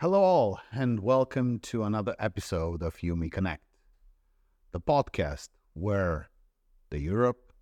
Hello, 0.00 0.22
all, 0.22 0.60
and 0.70 1.00
welcome 1.00 1.58
to 1.58 1.82
another 1.82 2.14
episode 2.20 2.84
of 2.84 2.98
Yumi 2.98 3.32
Connect, 3.32 3.64
the 4.70 4.80
podcast 4.80 5.48
where 5.72 6.30
the 6.90 7.00
Europe 7.00 7.52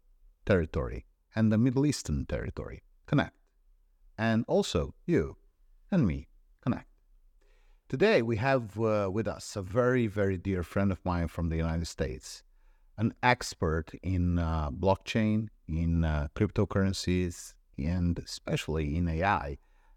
territory 0.44 1.06
and 1.34 1.50
the 1.50 1.56
Middle 1.56 1.86
Eastern 1.86 2.26
territory 2.26 2.82
connect, 3.06 3.38
and 4.18 4.44
also 4.48 4.92
you 5.06 5.38
and 5.90 6.06
me 6.06 6.28
connect. 6.60 6.90
Today, 7.88 8.20
we 8.20 8.36
have 8.36 8.78
uh, 8.78 9.08
with 9.10 9.26
us 9.26 9.56
a 9.56 9.62
very, 9.62 10.06
very 10.06 10.36
dear 10.36 10.62
friend 10.62 10.92
of 10.92 11.02
mine 11.06 11.28
from 11.28 11.48
the 11.48 11.56
United 11.56 11.86
States, 11.86 12.42
an 12.98 13.14
expert 13.22 13.92
in 14.02 14.38
uh, 14.38 14.70
blockchain, 14.70 15.48
in 15.66 16.04
uh, 16.04 16.28
cryptocurrencies, 16.36 17.54
and 17.78 18.18
especially 18.18 18.94
in 18.94 19.08
AI. 19.08 19.56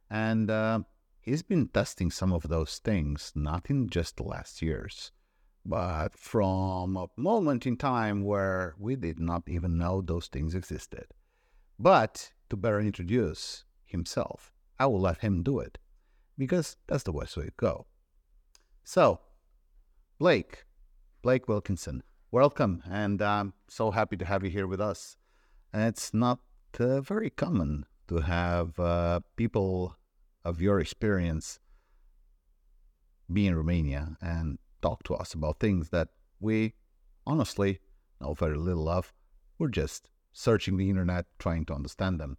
And 0.09 0.49
uh, 0.49 0.79
he's 1.21 1.43
been 1.43 1.67
testing 1.67 2.11
some 2.11 2.33
of 2.33 2.47
those 2.49 2.79
things, 2.79 3.31
not 3.35 3.69
in 3.69 3.89
just 3.89 4.17
the 4.17 4.23
last 4.23 4.61
years, 4.61 5.11
but 5.65 6.17
from 6.17 6.97
a 6.97 7.07
moment 7.17 7.65
in 7.65 7.77
time 7.77 8.23
where 8.23 8.75
we 8.79 8.95
did 8.95 9.19
not 9.19 9.43
even 9.47 9.77
know 9.77 10.01
those 10.01 10.27
things 10.27 10.55
existed. 10.55 11.05
But 11.77 12.31
to 12.49 12.57
better 12.57 12.79
introduce 12.79 13.65
himself, 13.85 14.51
I 14.79 14.87
will 14.87 15.01
let 15.01 15.19
him 15.19 15.43
do 15.43 15.59
it 15.59 15.77
because 16.37 16.77
that's 16.87 17.03
the 17.03 17.13
best 17.13 17.37
way 17.37 17.45
to 17.45 17.51
go. 17.57 17.85
So, 18.83 19.19
Blake, 20.17 20.65
Blake 21.21 21.47
Wilkinson, 21.47 22.01
welcome, 22.31 22.81
and 22.89 23.21
I'm 23.21 23.53
so 23.67 23.91
happy 23.91 24.17
to 24.17 24.25
have 24.25 24.43
you 24.43 24.49
here 24.49 24.67
with 24.67 24.81
us. 24.81 25.17
And 25.71 25.83
it's 25.83 26.13
not 26.13 26.39
uh, 26.79 27.01
very 27.01 27.29
common 27.29 27.85
to 28.07 28.21
have 28.21 28.79
uh, 28.79 29.19
people 29.35 29.95
of 30.49 30.61
your 30.61 30.79
experience 30.79 31.59
being 33.31 33.49
in 33.49 33.55
Romania 33.55 34.17
and 34.21 34.57
talk 34.81 35.03
to 35.03 35.13
us 35.15 35.33
about 35.33 35.59
things 35.59 35.89
that 35.89 36.09
we 36.39 36.73
honestly 37.25 37.79
know 38.19 38.33
very 38.33 38.57
little 38.57 38.89
of. 38.89 39.13
We're 39.59 39.69
just 39.69 40.09
searching 40.33 40.77
the 40.77 40.89
internet, 40.89 41.25
trying 41.37 41.65
to 41.65 41.73
understand 41.73 42.19
them. 42.19 42.37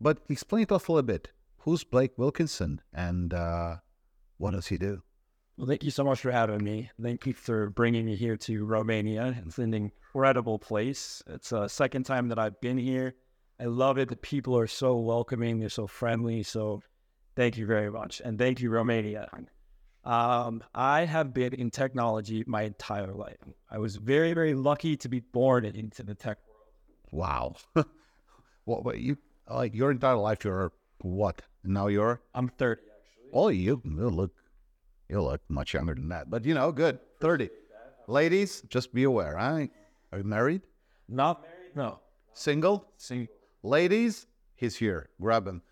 But 0.00 0.18
explain 0.28 0.66
to 0.66 0.76
us 0.76 0.86
a 0.86 0.92
little 0.92 1.06
bit 1.06 1.30
who's 1.58 1.84
Blake 1.84 2.16
Wilkinson 2.16 2.80
and 2.92 3.32
uh, 3.34 3.76
what 4.38 4.52
does 4.52 4.68
he 4.68 4.78
do? 4.78 5.02
Well, 5.56 5.66
thank 5.66 5.84
you 5.84 5.90
so 5.90 6.04
much 6.04 6.20
for 6.20 6.30
having 6.30 6.64
me. 6.64 6.90
Thank 7.02 7.26
you 7.26 7.34
for 7.34 7.68
bringing 7.70 8.06
me 8.06 8.16
here 8.16 8.36
to 8.38 8.64
Romania. 8.64 9.36
It's 9.46 9.58
an 9.58 9.74
incredible 9.74 10.58
place. 10.58 11.22
It's 11.26 11.52
a 11.52 11.68
second 11.68 12.04
time 12.04 12.28
that 12.28 12.38
I've 12.38 12.60
been 12.60 12.78
here. 12.78 13.14
I 13.60 13.64
love 13.64 13.98
it. 13.98 14.08
The 14.08 14.16
people 14.16 14.56
are 14.56 14.66
so 14.66 14.96
welcoming. 14.96 15.58
They're 15.58 15.68
so 15.68 15.86
friendly. 15.86 16.42
So 16.42 16.82
thank 17.36 17.56
you 17.56 17.66
very 17.66 17.90
much. 17.90 18.20
And 18.24 18.38
thank 18.38 18.60
you, 18.60 18.70
Romania. 18.70 19.28
Um, 20.04 20.62
I 20.74 21.04
have 21.04 21.34
been 21.34 21.52
in 21.54 21.70
technology 21.70 22.44
my 22.46 22.62
entire 22.62 23.12
life. 23.12 23.36
I 23.70 23.78
was 23.78 23.96
very, 23.96 24.32
very 24.32 24.54
lucky 24.54 24.96
to 24.96 25.08
be 25.08 25.20
born 25.20 25.64
into 25.64 26.02
the 26.02 26.14
tech 26.14 26.38
world. 27.12 27.54
Wow. 27.74 27.84
well, 28.66 28.82
but 28.82 28.98
you 28.98 29.18
like 29.48 29.74
your 29.74 29.90
entire 29.90 30.16
life, 30.16 30.44
you're 30.44 30.72
what? 31.02 31.42
Now 31.64 31.88
you're? 31.88 32.20
I'm 32.34 32.48
30, 32.48 32.80
actually. 32.80 33.30
Oh, 33.32 33.48
you, 33.48 33.82
you 33.84 34.08
look, 34.08 34.32
you 35.08 35.20
look 35.20 35.42
much 35.48 35.74
younger 35.74 35.94
than 35.94 36.08
that. 36.08 36.30
But 36.30 36.44
you 36.44 36.54
know, 36.54 36.72
good. 36.72 36.98
30. 37.20 37.50
Ladies, 38.06 38.62
just 38.68 38.94
be 38.94 39.04
aware. 39.04 39.36
Huh? 39.36 39.66
Are 40.12 40.18
you 40.18 40.24
married? 40.24 40.62
Not 41.08 41.42
married? 41.42 41.76
No. 41.76 42.00
Single? 42.32 42.86
Single. 42.96 43.34
Ladies, 43.62 44.26
he's 44.56 44.76
here. 44.76 45.10
Grab 45.20 45.46
him. 45.46 45.62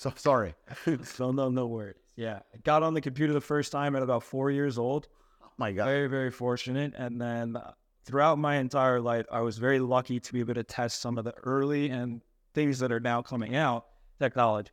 So 0.00 0.10
sorry. 0.16 0.54
no, 1.18 1.30
no, 1.30 1.50
no 1.50 1.66
worries. 1.66 1.96
Yeah. 2.16 2.40
I 2.54 2.58
got 2.64 2.82
on 2.82 2.94
the 2.94 3.02
computer 3.02 3.34
the 3.34 3.40
first 3.40 3.70
time 3.70 3.94
at 3.94 4.02
about 4.02 4.22
four 4.22 4.50
years 4.50 4.78
old. 4.78 5.08
Oh 5.44 5.48
my 5.58 5.72
God. 5.72 5.84
Very, 5.84 6.08
very 6.08 6.30
fortunate. 6.30 6.94
And 6.96 7.20
then 7.20 7.56
uh, 7.56 7.72
throughout 8.06 8.38
my 8.38 8.56
entire 8.56 9.00
life, 9.00 9.26
I 9.30 9.40
was 9.42 9.58
very 9.58 9.78
lucky 9.78 10.18
to 10.18 10.32
be 10.32 10.40
able 10.40 10.54
to 10.54 10.64
test 10.64 11.02
some 11.02 11.18
of 11.18 11.24
the 11.24 11.34
early 11.44 11.90
and 11.90 12.22
things 12.54 12.78
that 12.78 12.90
are 12.90 13.00
now 13.00 13.20
coming 13.20 13.54
out 13.54 13.86
technologies. 14.18 14.72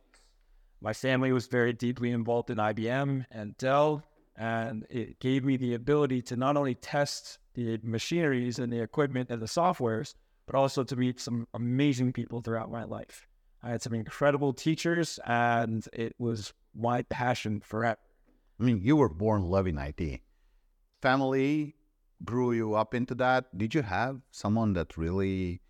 My 0.80 0.94
family 0.94 1.32
was 1.32 1.46
very 1.46 1.72
deeply 1.72 2.10
involved 2.10 2.50
in 2.50 2.56
IBM 2.56 3.26
and 3.30 3.56
Dell, 3.58 4.04
and 4.36 4.86
it 4.88 5.18
gave 5.18 5.44
me 5.44 5.56
the 5.56 5.74
ability 5.74 6.22
to 6.22 6.36
not 6.36 6.56
only 6.56 6.76
test 6.76 7.38
the 7.54 7.80
machineries 7.82 8.60
and 8.60 8.72
the 8.72 8.80
equipment 8.80 9.28
and 9.30 9.42
the 9.42 9.46
softwares, 9.46 10.14
but 10.46 10.54
also 10.54 10.84
to 10.84 10.96
meet 10.96 11.20
some 11.20 11.48
amazing 11.52 12.12
people 12.12 12.40
throughout 12.40 12.70
my 12.70 12.84
life. 12.84 13.27
I 13.62 13.70
had 13.70 13.82
some 13.82 13.94
incredible 13.94 14.52
teachers, 14.52 15.18
and 15.26 15.86
it 15.92 16.14
was 16.18 16.52
my 16.74 17.02
passion 17.02 17.60
forever. 17.60 17.98
I 18.60 18.64
mean, 18.64 18.80
you 18.82 18.96
were 18.96 19.08
born 19.08 19.44
loving 19.44 19.78
IT. 19.78 20.20
Family 21.02 21.74
grew 22.24 22.52
you 22.52 22.74
up 22.74 22.94
into 22.94 23.14
that. 23.16 23.56
Did 23.56 23.74
you 23.74 23.82
have 23.82 24.20
someone 24.30 24.72
that 24.74 24.96
really, 24.96 25.60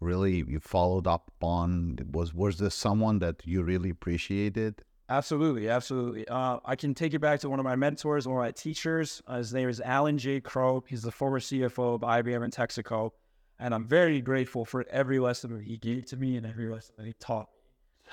really 0.00 0.44
you 0.46 0.60
followed 0.60 1.06
up 1.06 1.30
on? 1.40 1.98
Was 2.12 2.34
was 2.34 2.58
there 2.58 2.70
someone 2.70 3.18
that 3.20 3.46
you 3.46 3.62
really 3.62 3.90
appreciated? 3.90 4.82
Absolutely, 5.10 5.70
absolutely. 5.70 6.28
Uh, 6.28 6.58
I 6.66 6.76
can 6.76 6.92
take 6.92 7.14
you 7.14 7.18
back 7.18 7.40
to 7.40 7.48
one 7.48 7.58
of 7.58 7.64
my 7.64 7.76
mentors, 7.76 8.28
one 8.28 8.36
of 8.36 8.42
my 8.42 8.50
teachers. 8.50 9.22
Uh, 9.26 9.38
his 9.38 9.54
name 9.54 9.70
is 9.70 9.80
Alan 9.80 10.18
J. 10.18 10.38
Krowe. 10.42 10.82
He's 10.86 11.00
the 11.00 11.10
former 11.10 11.40
CFO 11.40 11.94
of 11.94 12.02
IBM 12.02 12.44
and 12.44 12.52
Texaco. 12.52 13.12
And 13.58 13.74
I'm 13.74 13.86
very 13.86 14.20
grateful 14.20 14.64
for 14.64 14.86
every 14.88 15.18
lesson 15.18 15.54
that 15.56 15.64
he 15.64 15.76
gave 15.76 16.06
to 16.06 16.16
me 16.16 16.36
and 16.36 16.46
every 16.46 16.68
lesson 16.68 16.94
that 16.98 17.06
he 17.06 17.14
taught 17.14 17.48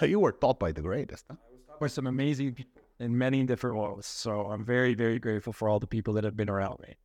me. 0.01 0.07
You 0.07 0.19
were 0.19 0.31
taught 0.31 0.59
by 0.59 0.71
the 0.71 0.81
greatest. 0.81 1.25
Huh? 1.29 1.37
I 1.39 1.51
was 1.51 1.61
taught 1.67 1.79
by 1.79 1.87
some 1.87 2.07
amazing 2.07 2.53
people 2.53 2.81
in 2.99 3.17
many 3.17 3.43
different 3.43 3.75
roles. 3.75 4.05
So 4.05 4.47
I'm 4.47 4.65
very, 4.65 4.93
very 4.93 5.19
grateful 5.19 5.53
for 5.53 5.69
all 5.69 5.79
the 5.79 5.87
people 5.87 6.13
that 6.15 6.23
have 6.23 6.35
been 6.35 6.49
around 6.49 6.79
me. 6.79 6.95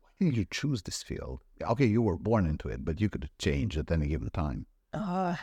Why 0.00 0.26
did 0.26 0.36
you 0.36 0.46
choose 0.50 0.82
this 0.82 1.02
field? 1.02 1.40
Okay, 1.62 1.86
you 1.86 2.02
were 2.02 2.16
born 2.16 2.46
into 2.46 2.68
it, 2.68 2.84
but 2.84 3.00
you 3.00 3.08
could 3.08 3.30
change 3.38 3.78
at 3.78 3.90
any 3.90 4.08
given 4.08 4.30
time. 4.30 4.66
Uh, 4.92 5.36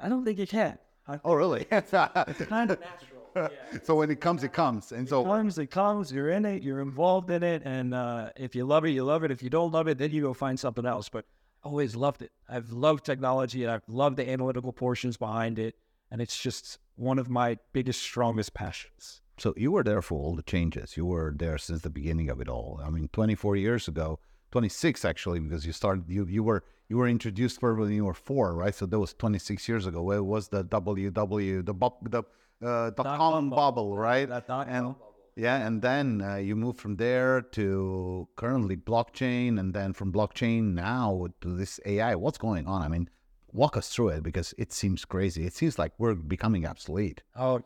I 0.00 0.08
don't 0.08 0.24
think 0.24 0.38
you 0.38 0.46
can. 0.46 0.78
oh, 1.24 1.34
really? 1.34 1.66
it's 1.70 1.90
kind 1.90 2.70
of 2.70 2.80
natural. 2.80 3.18
Yeah. 3.36 3.78
So 3.84 3.94
when 3.94 4.10
it 4.10 4.20
comes, 4.20 4.42
it 4.42 4.52
comes, 4.52 4.90
and 4.90 5.08
so 5.08 5.20
it 5.20 5.26
comes, 5.26 5.58
it 5.58 5.70
comes. 5.70 6.10
You're 6.10 6.30
in 6.30 6.44
it. 6.44 6.62
You're 6.62 6.80
involved 6.80 7.30
in 7.30 7.44
it, 7.44 7.62
and 7.64 7.94
uh, 7.94 8.30
if 8.34 8.56
you 8.56 8.64
love 8.64 8.84
it, 8.84 8.90
you 8.90 9.04
love 9.04 9.22
it. 9.22 9.30
If 9.30 9.44
you 9.44 9.50
don't 9.50 9.70
love 9.70 9.86
it, 9.86 9.98
then 9.98 10.10
you 10.10 10.22
go 10.22 10.32
find 10.34 10.58
something 10.58 10.84
else. 10.84 11.08
But 11.08 11.24
always 11.62 11.96
loved 11.96 12.22
it. 12.22 12.32
I've 12.48 12.70
loved 12.70 13.04
technology 13.04 13.62
and 13.64 13.72
I've 13.72 13.88
loved 13.88 14.16
the 14.16 14.28
analytical 14.28 14.72
portions 14.72 15.16
behind 15.16 15.58
it. 15.58 15.74
And 16.10 16.20
it's 16.20 16.38
just 16.38 16.78
one 16.96 17.18
of 17.18 17.28
my 17.28 17.58
biggest, 17.72 18.00
strongest 18.00 18.54
passions. 18.54 19.20
So 19.36 19.54
you 19.56 19.70
were 19.70 19.84
there 19.84 20.02
for 20.02 20.18
all 20.18 20.34
the 20.34 20.42
changes. 20.42 20.96
You 20.96 21.06
were 21.06 21.34
there 21.36 21.58
since 21.58 21.82
the 21.82 21.90
beginning 21.90 22.28
of 22.28 22.40
it 22.40 22.48
all. 22.48 22.80
I 22.84 22.90
mean, 22.90 23.08
24 23.12 23.56
years 23.56 23.86
ago, 23.86 24.18
26 24.50 25.04
actually, 25.04 25.40
because 25.40 25.66
you 25.66 25.72
started, 25.72 26.04
you, 26.08 26.26
you 26.26 26.42
were, 26.42 26.64
you 26.88 26.96
were 26.96 27.06
introduced 27.06 27.60
for 27.60 27.74
when 27.74 27.92
you 27.92 28.04
were 28.06 28.14
four, 28.14 28.54
right? 28.54 28.74
So 28.74 28.86
that 28.86 28.98
was 28.98 29.12
26 29.14 29.68
years 29.68 29.86
ago. 29.86 30.10
It 30.12 30.24
was 30.24 30.48
the 30.48 30.64
WW, 30.64 31.64
the, 31.64 31.74
the 32.08 32.22
uh, 32.66 32.90
dot 32.90 33.18
com 33.18 33.50
bubble, 33.50 33.96
right? 33.96 34.28
That 34.28 34.48
dot 34.48 34.66
and, 34.68 34.86
bubble. 34.86 35.07
Yeah, 35.38 35.64
and 35.64 35.80
then 35.82 36.20
uh, 36.20 36.34
you 36.36 36.56
move 36.56 36.78
from 36.78 36.96
there 36.96 37.40
to 37.52 38.28
currently 38.34 38.76
blockchain, 38.76 39.60
and 39.60 39.72
then 39.72 39.92
from 39.92 40.12
blockchain 40.12 40.74
now 40.74 41.28
to 41.42 41.54
this 41.54 41.78
AI. 41.86 42.16
What's 42.16 42.38
going 42.38 42.66
on? 42.66 42.82
I 42.82 42.88
mean, 42.88 43.08
walk 43.52 43.76
us 43.76 43.88
through 43.88 44.08
it 44.08 44.24
because 44.24 44.52
it 44.58 44.72
seems 44.72 45.04
crazy. 45.04 45.46
It 45.46 45.54
seems 45.54 45.78
like 45.78 45.92
we're 45.96 46.16
becoming 46.16 46.66
obsolete. 46.66 47.22
Oh, 47.36 47.62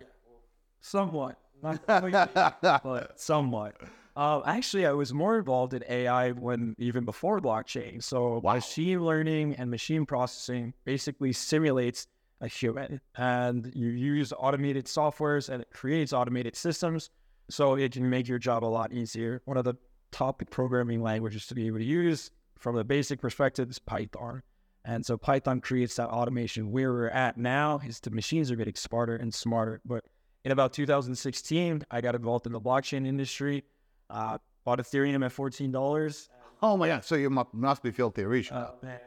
somewhat, 0.80 1.38
not 1.62 1.80
but 2.82 3.18
somewhat. 3.18 3.80
Uh, 4.14 4.42
actually, 4.44 4.84
I 4.84 4.92
was 4.92 5.14
more 5.14 5.38
involved 5.38 5.72
in 5.72 5.82
AI 5.88 6.32
when 6.32 6.74
even 6.76 7.06
before 7.06 7.40
blockchain. 7.40 8.02
So 8.02 8.40
Wow. 8.40 8.56
machine 8.56 9.02
learning 9.02 9.54
and 9.54 9.70
machine 9.70 10.04
processing 10.04 10.74
basically 10.84 11.32
simulates 11.32 12.06
a 12.42 12.48
human, 12.48 13.00
and 13.16 13.72
you 13.74 13.88
use 13.88 14.30
automated 14.36 14.84
softwares 14.84 15.48
and 15.48 15.62
it 15.62 15.70
creates 15.72 16.12
automated 16.12 16.54
systems, 16.56 17.08
so 17.48 17.74
it 17.74 17.92
can 17.92 18.08
make 18.08 18.28
your 18.28 18.38
job 18.38 18.64
a 18.64 18.66
lot 18.66 18.92
easier. 18.92 19.42
One 19.44 19.56
of 19.56 19.64
the 19.64 19.74
top 20.10 20.42
programming 20.50 21.02
languages 21.02 21.46
to 21.48 21.54
be 21.54 21.66
able 21.66 21.78
to 21.78 21.84
use 21.84 22.30
from 22.58 22.76
the 22.76 22.84
basic 22.84 23.20
perspective 23.20 23.70
is 23.70 23.78
Python. 23.78 24.42
And 24.84 25.04
so 25.06 25.16
Python 25.16 25.60
creates 25.60 25.94
that 25.96 26.08
automation. 26.08 26.72
Where 26.72 26.92
we're 26.92 27.08
at 27.08 27.36
now 27.36 27.80
is 27.86 28.00
the 28.00 28.10
machines 28.10 28.50
are 28.50 28.56
getting 28.56 28.74
smarter 28.74 29.16
and 29.16 29.32
smarter. 29.32 29.80
But 29.84 30.04
in 30.44 30.50
about 30.50 30.72
2016, 30.72 31.84
I 31.90 32.00
got 32.00 32.14
involved 32.14 32.46
in 32.46 32.52
the 32.52 32.60
blockchain 32.60 33.06
industry. 33.06 33.64
Uh, 34.10 34.38
bought 34.64 34.78
Ethereum 34.78 35.24
at 35.24 35.32
fourteen 35.32 35.70
dollars. 35.72 36.28
Oh 36.62 36.76
my 36.76 36.88
God! 36.88 37.04
So 37.04 37.14
you 37.14 37.30
mu- 37.30 37.44
must 37.52 37.82
be 37.82 37.90
filthy 37.90 38.24
rich. 38.24 38.50
Oh 38.52 38.74
man, 38.82 39.00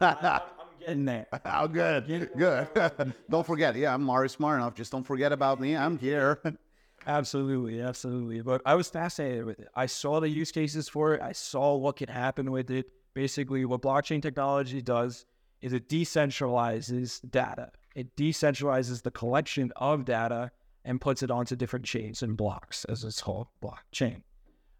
uh, 0.00 0.14
I, 0.22 0.40
I'm 0.60 0.78
getting 0.78 1.04
there. 1.06 1.26
oh, 1.44 1.66
good, 1.66 2.30
good. 2.36 2.68
don't 3.30 3.46
forget. 3.46 3.74
Yeah, 3.76 3.94
I'm 3.94 4.02
Mari 4.02 4.28
Smart 4.28 4.60
enough. 4.60 4.74
Just 4.74 4.92
don't 4.92 5.04
forget 5.04 5.32
about 5.32 5.60
me. 5.60 5.76
I'm 5.76 5.98
here. 5.98 6.40
Absolutely, 7.06 7.80
absolutely. 7.80 8.40
But 8.42 8.62
I 8.66 8.74
was 8.74 8.88
fascinated 8.88 9.44
with 9.44 9.60
it. 9.60 9.68
I 9.74 9.86
saw 9.86 10.20
the 10.20 10.28
use 10.28 10.52
cases 10.52 10.88
for 10.88 11.14
it. 11.14 11.22
I 11.22 11.32
saw 11.32 11.76
what 11.76 11.96
could 11.96 12.10
happen 12.10 12.50
with 12.50 12.70
it. 12.70 12.86
Basically, 13.14 13.64
what 13.64 13.82
blockchain 13.82 14.22
technology 14.22 14.82
does 14.82 15.26
is 15.60 15.72
it 15.72 15.88
decentralizes 15.88 17.20
data. 17.30 17.70
It 17.94 18.16
decentralizes 18.16 19.02
the 19.02 19.10
collection 19.10 19.72
of 19.76 20.04
data 20.04 20.50
and 20.84 21.00
puts 21.00 21.22
it 21.22 21.30
onto 21.30 21.56
different 21.56 21.84
chains 21.84 22.22
and 22.22 22.36
blocks 22.36 22.84
as 22.86 23.04
its 23.04 23.20
whole 23.20 23.50
blockchain. 23.62 24.22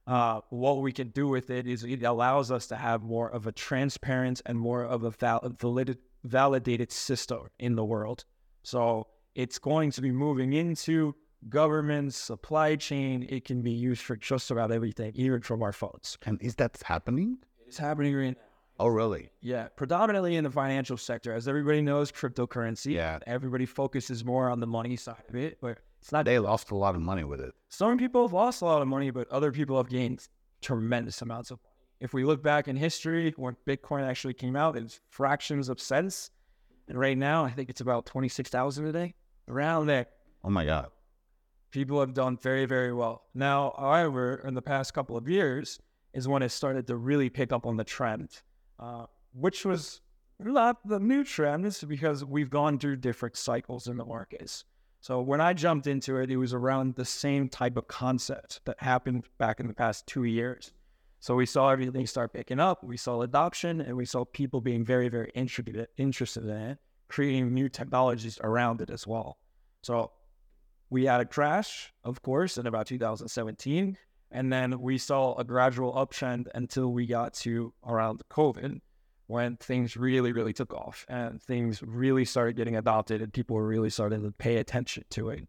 Uh, 0.07 0.41
what 0.51 0.81
we 0.81 0.93
can 0.93 1.09
do 1.09 1.29
with 1.29 1.51
it 1.51 1.67
is 1.67 1.85
it 1.85 2.03
allows 2.03 2.51
us 2.51 2.67
to 2.67 2.77
have 2.77 3.03
more 3.03 3.31
of 3.31 3.47
a 3.47 3.53
transparent 3.53 4.41
and 4.47 4.59
more 4.59 4.85
of 4.85 5.05
a 5.05 5.11
val- 5.11 5.55
valid- 5.59 5.99
validated 6.25 6.91
system 6.91 7.49
in 7.59 7.77
the 7.77 7.85
world. 7.85 8.25
So 8.63 9.07
it's 9.35 9.59
going 9.59 9.91
to 9.93 10.01
be 10.01 10.11
moving 10.11 10.53
into 10.53 11.15
government, 11.49 12.15
supply 12.15 12.77
chain. 12.77 13.27
It 13.29 13.45
can 13.45 13.63
be 13.63 13.73
used 13.73 14.03
for 14.03 14.17
just 14.17 14.51
about 14.51 14.71
everything, 14.71 15.13
even 15.15 15.41
from 15.41 15.63
our 15.63 15.73
phones. 15.73 16.19
And 16.27 16.41
is 16.43 16.55
that 16.57 16.81
happening? 16.85 17.39
It's 17.67 17.79
happening 17.79 18.15
right 18.15 18.37
now. 18.37 18.43
Oh, 18.79 18.89
really? 18.89 19.31
Yeah, 19.43 19.69
predominantly 19.77 20.37
in 20.37 20.45
the 20.45 20.51
financial 20.51 20.97
sector. 20.97 21.35
As 21.35 21.47
everybody 21.47 21.83
knows, 21.83 22.11
cryptocurrency. 22.11 22.95
Yeah. 22.95 23.19
Everybody 23.27 23.67
focuses 23.67 24.25
more 24.25 24.49
on 24.49 24.59
the 24.59 24.67
money 24.67 24.97
side 24.97 25.23
of 25.29 25.35
it, 25.35 25.59
but 25.61 25.79
it's 26.01 26.13
not. 26.13 26.25
They 26.25 26.39
lost 26.39 26.71
a 26.71 26.75
lot 26.75 26.95
of 26.95 27.03
money 27.03 27.25
with 27.25 27.43
it. 27.43 27.53
Some 27.69 27.99
people 27.99 28.23
have 28.23 28.33
lost 28.33 28.63
a 28.63 28.65
lot 28.65 28.81
of 28.81 28.89
money, 28.89 29.11
but 29.11 29.29
other 29.29 29.53
people 29.53 29.77
have 29.77 29.91
gained 29.91 30.27
tremendous 30.63 31.21
amounts 31.21 31.51
of 31.51 31.59
money. 31.59 31.67
If 32.01 32.15
we 32.15 32.25
look 32.25 32.43
back 32.43 32.69
in 32.69 32.77
history, 32.77 33.35
when 33.37 33.55
Bitcoin 33.67 34.09
actually 34.09 34.33
came 34.33 34.57
out, 34.57 34.79
it's 34.79 35.01
fractions 35.11 35.69
of 35.69 35.79
cents. 35.79 36.31
And 36.89 36.99
right 36.99 37.19
now, 37.19 37.45
I 37.45 37.51
think 37.51 37.69
it's 37.69 37.83
about 37.83 38.07
26,000 38.07 38.87
a 38.87 38.93
day, 38.93 39.15
around 39.47 39.87
there. 39.87 40.07
Oh 40.43 40.49
my 40.49 40.65
God. 40.65 40.89
People 41.71 42.01
have 42.01 42.15
done 42.15 42.37
very, 42.37 42.67
very 42.67 42.93
well. 42.93 43.23
Now, 43.35 43.75
however, 43.79 44.43
in 44.47 44.55
the 44.55 44.63
past 44.63 44.93
couple 44.93 45.17
of 45.17 45.29
years 45.29 45.79
is 46.13 46.27
when 46.27 46.43
it 46.43 46.51
started 46.51 46.87
to 46.89 46.97
really 46.97 47.31
pick 47.31 47.53
up 47.53 47.67
on 47.67 47.77
the 47.77 47.85
trend, 47.85 48.43
uh, 48.79 49.07
which 49.33 49.65
was 49.65 50.01
not 50.41 50.87
the 50.87 50.99
new 50.99 51.23
trend, 51.23 51.65
is 51.65 51.85
because 51.85 52.25
we've 52.25 52.51
gone 52.51 52.79
through 52.79 52.97
different 52.97 53.37
cycles 53.37 53.87
in 53.87 53.97
the 53.97 54.05
markets. 54.05 54.65
So 55.01 55.21
when 55.23 55.41
I 55.41 55.53
jumped 55.53 55.87
into 55.87 56.19
it, 56.19 56.31
it 56.31 56.37
was 56.37 56.53
around 56.53 56.95
the 56.95 57.05
same 57.05 57.49
type 57.49 57.77
of 57.77 57.89
concept 57.89 58.61
that 58.65 58.83
happened 58.83 59.25
back 59.39 59.61
in 59.61 59.67
the 59.67 59.75
past 59.75 60.07
two 60.07 60.25
years. 60.25 60.73
So 61.21 61.37
we 61.37 61.47
saw 61.47 61.71
everything 61.71 62.07
start 62.07 62.33
picking 62.33 62.59
up. 62.59 62.83
We 62.83 62.97
saw 62.97 63.23
adoption, 63.23 63.81
and 63.81 63.97
we 63.97 64.07
saw 64.07 64.25
people 64.25 64.61
being 64.61 64.85
very, 64.85 65.09
very 65.09 65.31
interested 65.35 65.87
interested 65.97 66.45
in 66.45 66.51
it, 66.51 66.79
creating 67.09 67.55
new 67.55 67.69
technologies 67.69 68.39
around 68.43 68.81
it 68.81 68.91
as 68.91 69.07
well. 69.07 69.39
So 69.83 70.13
we 70.91 71.07
had 71.07 71.21
a 71.21 71.25
crash, 71.25 71.93
of 72.05 72.21
course, 72.23 72.59
in 72.59 72.67
about 72.67 72.87
2017, 72.87 73.97
and 74.33 74.53
then 74.53 74.81
we 74.81 74.99
saw 74.99 75.35
a 75.37 75.45
gradual 75.45 75.93
uptrend 75.95 76.49
until 76.55 76.93
we 76.93 77.07
got 77.07 77.35
to 77.35 77.73
around 77.87 78.23
COVID, 78.31 78.81
when 79.31 79.57
things 79.57 79.97
really, 79.97 80.33
really 80.33 80.53
took 80.53 80.75
off 80.75 81.07
and 81.09 81.41
things 81.41 81.85
really 81.85 82.25
started 82.25 82.57
getting 82.57 82.75
adopted 82.75 83.23
and 83.23 83.33
people 83.33 83.55
were 83.55 83.67
really 83.67 83.89
starting 83.89 84.25
to 84.25 84.33
pay 84.33 84.57
attention 84.57 85.05
to 85.09 85.31
it. 85.31 85.47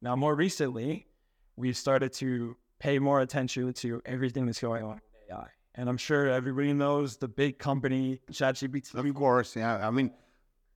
Now, 0.00 0.16
more 0.16 0.34
recently, 0.34 1.06
we've 1.54 1.76
started 1.76 2.14
to 2.14 2.56
pay 2.78 2.98
more 2.98 3.20
attention 3.20 3.70
to 3.74 4.00
everything 4.06 4.46
that's 4.46 4.62
going 4.62 4.82
on 4.82 4.94
with 4.94 5.30
AI. 5.30 5.48
And 5.74 5.90
I'm 5.90 5.98
sure 5.98 6.30
everybody 6.30 6.72
knows 6.72 7.18
the 7.18 7.28
big 7.28 7.58
company, 7.58 8.20
ChatGPT. 8.32 8.94
Of 8.94 9.14
course, 9.14 9.54
yeah. 9.54 9.86
I 9.86 9.90
mean, 9.90 10.10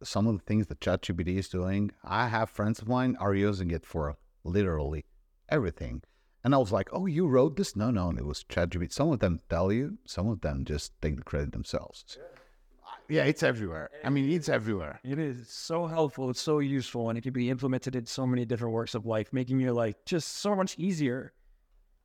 some 0.05 0.27
of 0.27 0.35
the 0.39 0.45
things 0.45 0.67
that 0.67 0.81
ChatGPT 0.81 1.37
is 1.39 1.49
doing, 1.49 1.91
I 2.05 2.29
have 2.29 2.51
friends 2.51 2.81
of 2.81 2.89
mine 2.89 3.17
are 3.21 3.35
using 3.35 3.71
it 3.71 3.87
for 3.87 4.17
literally 4.45 5.05
everything. 5.49 6.03
And 6.45 6.55
I 6.55 6.59
was 6.59 6.73
like, 6.73 6.89
oh, 6.93 7.07
you 7.07 7.29
wrote 7.29 7.57
this? 7.57 7.77
No, 7.77 7.91
no, 7.91 8.11
it 8.11 8.25
was 8.25 8.45
ChatGPT. 8.45 8.93
Some 8.93 9.11
of 9.13 9.21
them 9.21 9.41
tell 9.49 9.71
you, 9.73 9.99
some 10.07 10.29
of 10.29 10.41
them 10.41 10.65
just 10.65 10.93
take 11.01 11.17
the 11.17 11.23
credit 11.23 11.53
themselves. 11.53 12.19
Yeah, 13.09 13.25
it's 13.25 13.43
everywhere. 13.43 13.91
I 14.05 14.11
mean, 14.11 14.31
it's 14.31 14.49
everywhere. 14.49 15.01
It 15.05 15.19
is 15.19 15.49
so 15.49 15.87
helpful. 15.87 16.31
It's 16.31 16.41
so 16.41 16.61
useful, 16.61 17.09
and 17.09 17.19
it 17.19 17.23
can 17.23 17.33
be 17.33 17.51
implemented 17.51 17.95
in 17.95 18.07
so 18.07 18.27
many 18.27 18.45
different 18.45 18.73
works 18.73 18.95
of 18.95 19.07
life, 19.07 19.33
making 19.33 19.61
your 19.61 19.73
life 19.73 19.97
just 20.07 20.29
so 20.39 20.57
much 20.57 20.79
easier. 20.79 21.33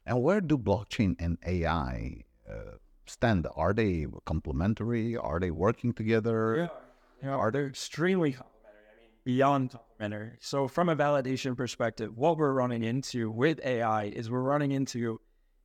And 0.06 0.22
where 0.22 0.42
do 0.42 0.58
blockchain 0.58 1.16
and 1.20 1.38
AI 1.46 2.24
uh, 2.50 2.78
stand? 3.06 3.48
Are 3.56 3.74
they 3.74 4.08
complementary? 4.26 5.16
Are 5.16 5.40
they 5.40 5.52
working 5.52 5.94
together? 5.94 6.70
You 7.22 7.30
know, 7.30 7.36
are 7.36 7.52
they 7.52 7.62
extremely 7.62 8.34
complementary? 8.34 8.82
I 8.96 9.02
mean, 9.02 9.10
beyond 9.26 9.72
complementary. 9.72 10.38
So, 10.40 10.68
from 10.68 10.90
a 10.90 10.96
validation 10.96 11.58
perspective, 11.58 12.16
what 12.16 12.38
we're 12.38 12.54
running 12.54 12.84
into 12.84 13.32
with 13.32 13.60
AI 13.66 14.06
is 14.06 14.30
we're 14.30 14.42
running 14.42 14.72
into 14.72 15.20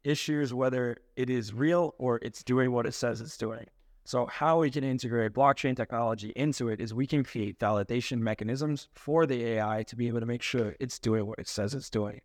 issues 0.04 0.52
whether 0.52 0.96
it 1.16 1.30
is 1.30 1.52
real 1.52 1.94
or 1.98 2.18
it's 2.22 2.42
doing 2.42 2.72
what 2.72 2.86
it 2.86 2.94
says 2.94 3.20
it's 3.20 3.36
doing. 3.36 3.66
So, 4.04 4.26
how 4.26 4.60
we 4.60 4.70
can 4.70 4.82
integrate 4.82 5.32
blockchain 5.32 5.76
technology 5.76 6.32
into 6.34 6.68
it 6.68 6.80
is 6.80 6.94
we 6.94 7.06
can 7.06 7.22
create 7.22 7.58
validation 7.58 8.18
mechanisms 8.18 8.88
for 8.94 9.26
the 9.26 9.44
AI 9.44 9.84
to 9.84 9.96
be 9.96 10.08
able 10.08 10.20
to 10.20 10.26
make 10.26 10.42
sure 10.42 10.74
it's 10.80 10.98
doing 10.98 11.26
what 11.26 11.38
it 11.38 11.48
says 11.48 11.74
it's 11.74 11.90
doing. 11.90 12.20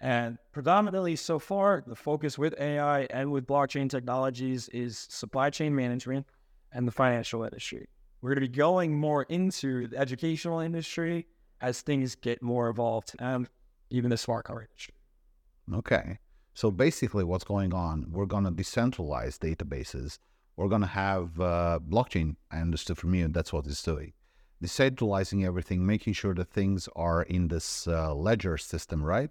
And 0.00 0.38
predominantly 0.52 1.16
so 1.16 1.38
far, 1.38 1.82
the 1.86 1.96
focus 1.96 2.38
with 2.38 2.54
AI 2.60 3.02
and 3.10 3.32
with 3.32 3.46
blockchain 3.46 3.88
technologies 3.88 4.68
is 4.68 5.06
supply 5.10 5.50
chain 5.50 5.74
management 5.74 6.26
and 6.72 6.86
the 6.86 6.92
financial 6.92 7.42
industry. 7.42 7.88
We're 8.20 8.30
going 8.30 8.42
to 8.42 8.48
be 8.48 8.56
going 8.56 8.98
more 8.98 9.24
into 9.24 9.88
the 9.88 9.96
educational 9.96 10.60
industry 10.60 11.26
as 11.60 11.80
things 11.80 12.14
get 12.14 12.42
more 12.42 12.68
evolved 12.68 13.14
and 13.18 13.48
even 13.90 14.10
the 14.10 14.16
smart 14.16 14.46
car 14.46 14.62
industry. 14.62 14.94
Okay. 15.72 16.18
So 16.54 16.70
basically, 16.70 17.24
what's 17.24 17.44
going 17.44 17.72
on, 17.72 18.06
we're 18.10 18.26
going 18.26 18.44
to 18.44 18.50
decentralize 18.50 19.38
databases 19.38 20.18
we're 20.58 20.68
going 20.68 20.82
to 20.82 20.88
have 20.88 21.40
uh, 21.40 21.78
blockchain. 21.88 22.34
I 22.50 22.58
understood 22.58 22.98
from 22.98 23.14
you, 23.14 23.28
that's 23.28 23.52
what 23.52 23.64
it's 23.64 23.80
doing. 23.80 24.12
Decentralizing 24.60 25.46
everything, 25.46 25.86
making 25.86 26.14
sure 26.14 26.34
that 26.34 26.50
things 26.50 26.88
are 26.96 27.22
in 27.22 27.46
this 27.46 27.86
uh, 27.86 28.12
ledger 28.12 28.58
system, 28.58 29.04
right? 29.04 29.30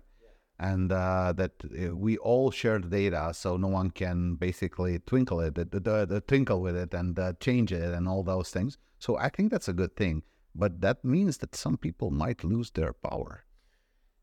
And 0.60 0.92
uh, 0.92 1.34
that 1.38 1.52
uh, 1.66 1.96
we 1.96 2.18
all 2.18 2.50
share 2.50 2.80
the 2.80 2.88
data, 2.88 3.32
so 3.34 3.58
no 3.58 3.68
one 3.68 3.92
can 3.92 4.36
basically 4.36 4.98
twinkle 5.00 5.40
it, 5.40 5.54
the, 5.54 5.66
the, 5.66 6.06
the 6.06 6.22
twinkle 6.22 6.62
with 6.62 6.76
it, 6.76 6.94
and 6.96 7.18
uh, 7.20 7.34
change 7.40 7.72
it, 7.72 7.94
and 7.94 8.08
all 8.08 8.24
those 8.24 8.50
things. 8.50 8.78
So 8.98 9.18
I 9.18 9.30
think 9.30 9.52
that's 9.52 9.68
a 9.68 9.74
good 9.74 9.96
thing, 9.96 10.24
but 10.56 10.82
that 10.82 11.06
means 11.06 11.38
that 11.38 11.56
some 11.56 11.78
people 11.78 12.10
might 12.10 12.44
lose 12.44 12.72
their 12.72 12.94
power. 12.94 13.44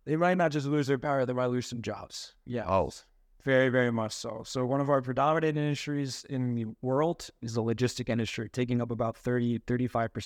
They 0.05 0.17
might 0.17 0.37
not 0.37 0.51
just 0.51 0.67
lose 0.67 0.89
their 0.89 0.99
power; 0.99 1.25
they 1.25 1.33
might 1.33 1.47
lose 1.47 1.67
some 1.67 1.83
jobs. 1.83 2.35
Yeah. 2.45 2.69
Oh. 2.69 2.91
Very, 3.45 3.69
very 3.69 3.93
much 3.93 4.13
so. 4.13 4.43
So, 4.45 4.65
one 4.65 4.81
of 4.81 4.89
our 4.89 5.03
predominant 5.03 5.59
industries 5.59 6.25
in 6.31 6.55
the 6.55 6.67
world 6.81 7.29
is 7.43 7.55
the 7.55 7.63
logistic 7.63 8.09
industry, 8.09 8.49
taking 8.49 8.81
up 8.81 8.91
about 8.91 9.19
30, 9.19 9.59
35% 9.61 9.95
of 9.95 10.07
everything. 10.07 10.23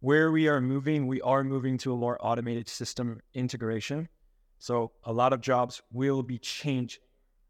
Where 0.00 0.32
we 0.32 0.48
are 0.48 0.62
moving, 0.62 1.06
we 1.06 1.20
are 1.20 1.44
moving 1.44 1.76
to 1.78 1.92
a 1.92 1.96
more 1.96 2.16
automated 2.20 2.70
system 2.70 3.20
integration. 3.34 4.08
So, 4.58 4.92
a 5.04 5.12
lot 5.12 5.32
of 5.32 5.40
jobs 5.40 5.82
will 5.92 6.22
be 6.22 6.38
changed. 6.38 6.98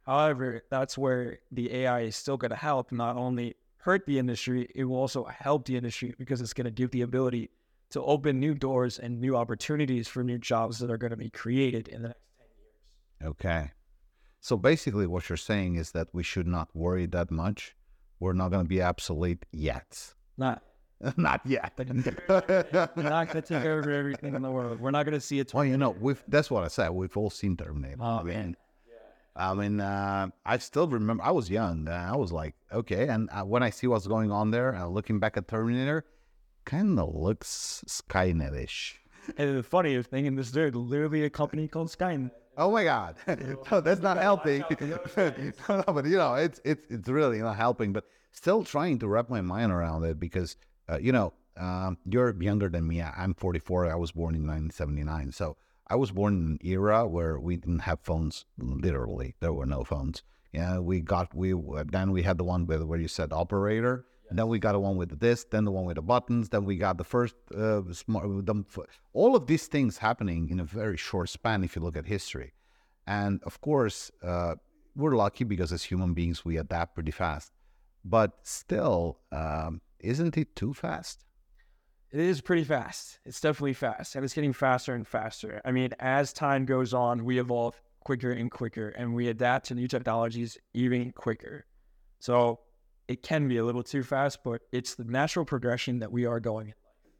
However, 0.05 0.63
that's 0.71 0.97
where 0.97 1.41
the 1.51 1.73
AI 1.75 2.01
is 2.03 2.17
still 2.17 2.37
going 2.37 2.51
to 2.51 2.57
help 2.57 2.93
not 2.93 3.17
only 3.17 3.57
hurt 3.79 4.07
the 4.07 4.19
industry, 4.19 4.69
it 4.75 4.85
will 4.85 4.97
also 4.97 5.25
help 5.25 5.67
the 5.67 5.77
industry 5.77 6.15
because 6.19 6.41
it's 6.41 6.53
going 6.53 6.65
to 6.65 6.71
give 6.71 6.91
the 6.91 7.03
ability 7.03 7.51
to 7.91 8.03
open 8.03 8.41
new 8.41 8.55
doors 8.55 8.99
and 8.99 9.21
new 9.21 9.37
opportunities 9.37 10.09
for 10.09 10.25
new 10.25 10.39
jobs 10.39 10.79
that 10.79 10.91
are 10.91 10.97
going 10.97 11.11
to 11.11 11.17
be 11.17 11.31
created 11.31 11.89
in 11.89 12.03
the 12.03 12.09
next 12.09 12.21
10 12.39 12.47
years. 12.59 13.31
Okay. 13.31 13.71
So 14.41 14.57
basically, 14.57 15.07
what 15.07 15.29
you're 15.29 15.37
saying 15.37 15.77
is 15.77 15.93
that 15.93 16.09
we 16.13 16.23
should 16.23 16.47
not 16.47 16.69
worry 16.75 17.07
that 17.07 17.31
much. 17.31 17.75
We're 18.21 18.33
not 18.33 18.51
going 18.51 18.65
to 18.65 18.69
be 18.69 18.83
obsolete 18.83 19.45
yet. 19.53 20.15
Not. 20.37 20.63
not 21.17 21.41
yet. 21.45 21.73
We're 21.77 21.85
not 22.97 23.29
going 23.29 23.43
to 23.43 23.43
take 23.43 23.65
over 23.65 23.91
everything 23.91 24.35
in 24.35 24.43
the 24.43 24.51
world. 24.51 24.81
We're 24.81 24.91
not 24.91 25.05
going 25.05 25.15
to 25.15 25.21
see 25.21 25.39
it. 25.41 25.53
Well, 25.53 25.65
you 25.65 25.77
know, 25.77 25.91
we've 26.01 26.23
that's 26.29 26.51
what 26.51 26.65
I 26.65 26.69
said. 26.69 26.91
We've 26.91 27.17
all 27.17 27.31
seen 27.31 27.57
Terminator. 27.57 27.97
Oh, 28.01 28.19
I 28.19 28.23
mean, 28.23 28.35
man. 28.35 28.57
I 29.37 29.55
mean, 29.55 29.81
uh, 29.81 30.29
I 30.47 30.59
still 30.59 30.89
remember. 30.89 31.23
I 31.23 31.31
was 31.31 31.51
young. 31.51 31.89
I 31.89 32.17
was 32.17 32.33
like, 32.33 32.55
okay. 32.73 33.09
And 33.09 33.29
uh, 33.31 33.43
when 33.43 33.63
I 33.63 33.69
see 33.69 33.87
what's 33.87 34.07
going 34.07 34.33
on 34.33 34.51
there, 34.51 34.75
uh, 34.75 34.87
looking 34.87 35.19
back 35.19 35.37
at 35.37 35.47
Terminator, 35.47 36.07
kind 36.65 36.99
of 36.99 37.15
looks 37.15 37.85
Skynetish. 37.87 38.95
And 39.37 39.59
the 39.59 39.63
funniest 39.63 40.09
thing, 40.09 40.25
in 40.25 40.37
this, 40.37 40.51
there's 40.51 40.75
literally 40.75 41.25
a 41.25 41.31
company 41.31 41.69
called 41.69 41.89
Skynet. 41.89 42.31
Oh 42.57 42.71
my 42.71 42.85
God, 42.85 43.17
no, 43.71 43.81
that's 43.83 44.01
not 44.01 44.17
helping. 44.17 44.65
no, 45.69 45.85
but 45.87 46.07
you 46.07 46.17
know, 46.17 46.35
it's 46.37 46.59
it's 46.65 46.87
it's 46.89 47.09
really 47.09 47.39
not 47.41 47.57
helping. 47.57 47.93
But 47.93 48.05
still 48.33 48.65
trying 48.65 48.99
to 49.01 49.09
wrap 49.09 49.29
my 49.29 49.43
mind 49.43 49.73
around 49.73 50.05
it 50.05 50.19
because 50.19 50.57
uh, 50.91 50.99
you 50.99 51.13
know 51.13 51.33
um, 51.57 51.99
you're 52.05 52.35
younger 52.41 52.69
than 52.69 52.87
me. 52.87 53.03
I'm 53.03 53.35
44. 53.35 53.91
I 53.91 53.95
was 53.95 54.13
born 54.13 54.35
in 54.35 54.43
1979, 54.43 55.33
so 55.33 55.57
I 55.89 55.97
was 55.97 56.11
born 56.11 56.35
in 56.35 56.47
an 56.53 56.59
era 56.63 57.07
where 57.07 57.39
we 57.39 57.57
didn't 57.57 57.81
have 57.81 58.01
phones. 58.01 58.45
Literally, 58.59 59.35
there 59.41 59.53
were 59.53 59.67
no 59.67 59.85
phones. 59.85 60.23
Yeah, 60.53 60.79
we 60.79 61.01
got 61.01 61.35
we 61.35 61.55
then 61.87 62.13
we 62.13 62.23
had 62.23 62.39
the 62.39 62.45
one 62.45 62.67
with 62.67 62.83
where 62.83 62.99
you 62.99 63.09
said 63.09 63.33
operator 63.33 64.07
and 64.29 64.39
then 64.39 64.49
we 64.49 64.59
got 64.59 64.73
the 64.73 64.81
one 64.81 64.97
with 64.97 65.19
this, 65.21 65.45
then 65.45 65.65
the 65.65 65.71
one 65.71 65.85
with 65.85 65.97
the 65.97 66.03
buttons, 66.03 66.49
then 66.49 66.65
we 66.65 66.77
got 66.77 66.99
the 66.99 67.05
first 67.05 67.35
uh, 67.57 67.83
smart. 67.93 68.25
The, 68.47 68.65
all 69.13 69.37
of 69.37 69.47
these 69.47 69.67
things 69.69 69.99
happening 69.99 70.51
in 70.51 70.59
a 70.61 70.65
very 70.65 70.97
short 70.97 71.29
span. 71.29 71.63
If 71.63 71.77
you 71.77 71.83
look 71.83 71.97
at 71.97 72.07
history, 72.07 72.53
and 73.07 73.41
of 73.45 73.61
course, 73.61 74.11
uh, 74.23 74.57
we're 74.97 75.17
lucky 75.17 75.45
because 75.45 75.73
as 75.73 75.85
human 75.85 76.13
beings 76.13 76.45
we 76.45 76.57
adapt 76.57 76.95
pretty 76.95 77.13
fast. 77.13 77.53
But 78.05 78.33
still, 78.43 79.19
um, 79.33 79.81
isn't 80.01 80.37
it 80.37 80.55
too 80.57 80.75
fast? 80.75 81.25
It 82.13 82.21
is 82.21 82.41
pretty 82.41 82.65
fast. 82.65 83.19
It's 83.25 83.41
definitely 83.41 83.75
fast, 83.75 84.15
and 84.15 84.25
it's 84.25 84.35
getting 84.35 84.53
faster 84.53 84.95
and 84.95 85.07
faster. 85.07 85.61
I 85.65 85.73
mean, 85.73 85.91
as 85.99 86.33
time 86.33 86.65
goes 86.65 86.95
on, 86.95 87.25
we 87.25 87.39
evolve 87.39 87.81
quicker 88.05 88.31
and 88.31 88.51
quicker, 88.51 88.91
and 88.91 89.15
we 89.15 89.29
adapt 89.29 89.67
to 89.67 89.75
new 89.75 89.89
technologies 89.89 90.57
even 90.73 91.13
quicker. 91.13 91.67
So 92.21 92.61
it 93.09 93.23
can 93.23 93.49
be 93.49 93.57
a 93.57 93.65
little 93.65 93.83
too 93.83 94.03
fast, 94.03 94.45
but 94.45 94.63
it's 94.73 94.95
the 94.95 95.05
natural 95.05 95.45
progression 95.45 95.99
that 95.99 96.13
we 96.13 96.27
are 96.27 96.41
going 96.41 96.69
in 96.69 96.75
life. 96.85 97.13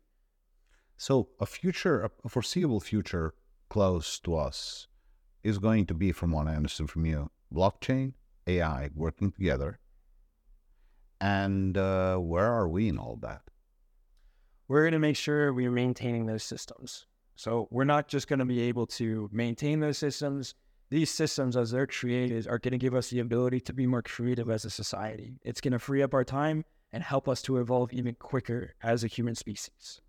So 0.97 1.29
a 1.41 1.47
future, 1.47 2.09
a 2.25 2.29
foreseeable 2.29 2.81
future 2.81 3.35
close 3.69 4.21
to 4.21 4.37
us 4.37 4.87
is 5.43 5.59
going 5.59 5.87
to 5.87 5.95
be, 5.95 6.13
from 6.13 6.33
what 6.33 6.47
I 6.47 6.55
understood 6.55 6.91
from 6.91 7.07
you, 7.07 7.31
blockchain, 7.53 8.15
AI 8.47 8.91
working 8.95 9.33
together. 9.33 9.79
And 11.21 11.77
uh, 11.79 12.17
where 12.17 12.53
are 12.53 12.69
we 12.69 12.89
in 12.89 12.99
all 12.99 13.17
that? 13.23 13.43
We're 14.69 14.83
going 14.83 14.93
to 14.93 14.99
make 14.99 15.17
sure 15.17 15.53
we're 15.53 15.71
maintaining 15.71 16.27
those 16.27 16.43
systems. 16.43 17.07
So 17.37 17.69
we're 17.71 17.85
not 17.85 18.09
just 18.09 18.29
going 18.29 18.39
to 18.39 18.45
be 18.45 18.63
able 18.63 18.87
to 18.87 19.29
maintain 19.33 19.81
those 19.81 19.99
systems. 19.99 20.55
These 20.91 21.11
systems, 21.11 21.57
as 21.57 21.71
they're 21.71 21.87
created, 21.87 22.47
are 22.49 22.59
going 22.59 22.73
to 22.73 22.79
give 22.79 22.95
us 22.95 23.11
the 23.11 23.21
ability 23.21 23.61
to 23.61 23.73
be 23.73 23.87
more 23.87 24.03
creative 24.03 24.51
as 24.51 24.65
a 24.65 24.71
society. 24.71 25.39
It's 25.43 25.61
going 25.61 25.73
to 25.73 25.79
free 25.79 26.03
up 26.03 26.15
our 26.15 26.25
time 26.25 26.65
and 26.93 27.03
help 27.03 27.29
us 27.29 27.43
to 27.43 27.59
evolve 27.59 27.93
even 27.93 28.15
quicker 28.15 28.75
as 28.83 29.05
a 29.05 29.09
human 29.09 29.35
species. 29.35 30.01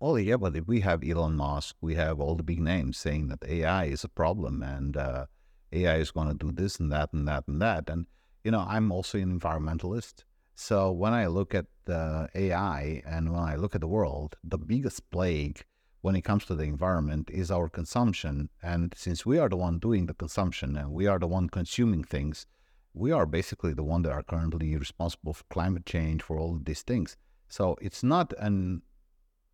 Oh 0.00 0.16
yeah, 0.16 0.36
but 0.36 0.56
if 0.56 0.66
we 0.66 0.80
have 0.80 1.02
Elon 1.02 1.36
Musk, 1.36 1.76
we 1.80 1.94
have 1.94 2.20
all 2.20 2.34
the 2.34 2.42
big 2.42 2.60
names 2.60 2.98
saying 2.98 3.28
that 3.28 3.48
AI 3.48 3.84
is 3.84 4.04
a 4.04 4.08
problem 4.08 4.62
and 4.62 4.96
uh, 4.96 5.26
AI 5.72 5.96
is 5.96 6.10
going 6.10 6.28
to 6.28 6.34
do 6.34 6.52
this 6.52 6.78
and 6.78 6.92
that 6.92 7.12
and 7.12 7.26
that 7.26 7.44
and 7.48 7.62
that. 7.62 7.88
And 7.88 8.06
you 8.42 8.50
know, 8.50 8.66
I'm 8.68 8.92
also 8.92 9.18
an 9.18 9.40
environmentalist. 9.40 10.24
So 10.54 10.92
when 10.92 11.12
I 11.12 11.26
look 11.26 11.54
at 11.54 11.66
the 11.84 12.28
AI 12.34 13.02
and 13.06 13.32
when 13.32 13.42
I 13.42 13.56
look 13.56 13.74
at 13.74 13.80
the 13.80 13.88
world, 13.88 14.36
the 14.42 14.58
biggest 14.58 15.10
plague 15.10 15.64
when 16.00 16.14
it 16.16 16.22
comes 16.22 16.44
to 16.44 16.54
the 16.54 16.64
environment 16.64 17.30
is 17.30 17.50
our 17.50 17.68
consumption. 17.68 18.50
And 18.62 18.92
since 18.96 19.26
we 19.26 19.38
are 19.38 19.48
the 19.48 19.56
one 19.56 19.78
doing 19.78 20.06
the 20.06 20.14
consumption 20.14 20.76
and 20.76 20.92
we 20.92 21.06
are 21.06 21.18
the 21.18 21.26
one 21.26 21.48
consuming 21.48 22.04
things, 22.04 22.46
we 22.92 23.10
are 23.10 23.26
basically 23.26 23.74
the 23.74 23.82
one 23.82 24.02
that 24.02 24.12
are 24.12 24.22
currently 24.22 24.76
responsible 24.76 25.32
for 25.32 25.44
climate 25.50 25.86
change, 25.86 26.22
for 26.22 26.38
all 26.38 26.54
of 26.54 26.64
these 26.64 26.82
things. 26.82 27.16
So 27.48 27.76
it's 27.80 28.02
not 28.02 28.32
an 28.38 28.82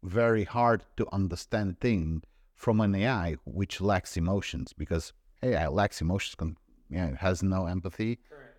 very 0.03 0.45
hard 0.45 0.83
to 0.97 1.07
understand 1.13 1.81
thing 1.81 2.23
from 2.55 2.81
an 2.81 2.95
AI 2.95 3.37
which 3.45 3.81
lacks 3.81 4.17
emotions 4.17 4.73
because 4.73 5.13
AI 5.43 5.69
lacks 5.69 6.01
emotions, 6.01 6.57
yeah, 6.91 7.15
has 7.17 7.43
no 7.43 7.67
empathy. 7.67 8.19
Currently. 8.29 8.50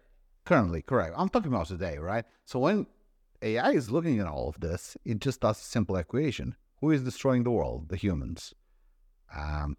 Currently, 0.46 0.82
correct. 0.82 1.14
I'm 1.18 1.30
talking 1.30 1.54
about 1.54 1.68
today, 1.68 1.98
right? 1.98 2.26
So 2.46 2.60
when 2.60 2.88
AI 3.42 3.72
is 3.72 3.92
looking 3.92 4.20
at 4.20 4.28
all 4.28 4.50
of 4.50 4.60
this, 4.60 4.98
it 5.06 5.20
just 5.20 5.42
does 5.42 5.60
a 5.60 5.64
simple 5.64 5.96
equation. 5.96 6.56
Who 6.80 6.92
is 6.92 7.04
destroying 7.04 7.44
the 7.44 7.52
world? 7.52 7.90
The 7.90 7.96
humans. 7.96 8.54
Um, 9.36 9.78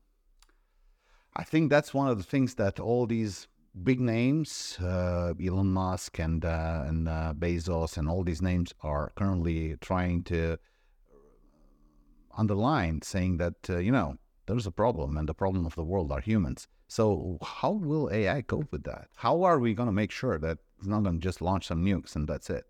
I 1.34 1.44
think 1.44 1.70
that's 1.70 1.92
one 1.92 2.08
of 2.08 2.18
the 2.18 2.24
things 2.24 2.54
that 2.56 2.78
all 2.78 3.06
these 3.06 3.48
big 3.82 4.00
names, 4.00 4.78
uh, 4.80 5.32
Elon 5.42 5.72
Musk 5.72 6.18
and 6.18 6.44
uh, 6.44 6.84
and 6.86 7.08
uh, 7.08 7.34
Bezos, 7.36 7.96
and 7.96 8.08
all 8.08 8.22
these 8.22 8.42
names 8.42 8.72
are 8.82 9.12
currently 9.16 9.76
trying 9.80 10.22
to 10.24 10.58
underline 12.36 13.02
saying 13.02 13.38
that, 13.38 13.54
uh, 13.68 13.78
you 13.78 13.92
know, 13.92 14.16
there's 14.52 14.66
a 14.66 14.70
problem 14.70 15.16
and 15.16 15.26
the 15.26 15.34
problem 15.34 15.64
of 15.64 15.74
the 15.74 15.82
world 15.82 16.12
are 16.12 16.20
humans. 16.20 16.68
So 16.86 17.38
how 17.42 17.72
will 17.72 18.10
AI 18.12 18.42
cope 18.42 18.70
with 18.70 18.84
that? 18.84 19.08
How 19.14 19.44
are 19.44 19.58
we 19.58 19.72
going 19.72 19.86
to 19.86 19.92
make 19.92 20.10
sure 20.10 20.38
that 20.38 20.58
it's 20.76 20.86
not 20.86 21.02
going 21.04 21.18
to 21.20 21.22
just 21.22 21.40
launch 21.40 21.66
some 21.68 21.82
nukes 21.82 22.14
and 22.14 22.28
that's 22.28 22.50
it? 22.50 22.64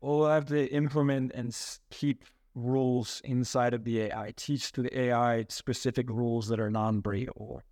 Well, 0.00 0.18
we'll 0.18 0.28
have 0.28 0.46
to 0.46 0.72
implement 0.72 1.32
and 1.34 1.56
keep 1.90 2.24
rules 2.54 3.20
inside 3.24 3.74
of 3.74 3.82
the 3.82 4.02
AI, 4.02 4.32
teach 4.36 4.70
to 4.72 4.82
the 4.82 4.96
AI 4.96 5.46
specific 5.48 6.08
rules 6.08 6.46
that 6.48 6.60
are 6.60 6.70
non-breakable, 6.70 7.62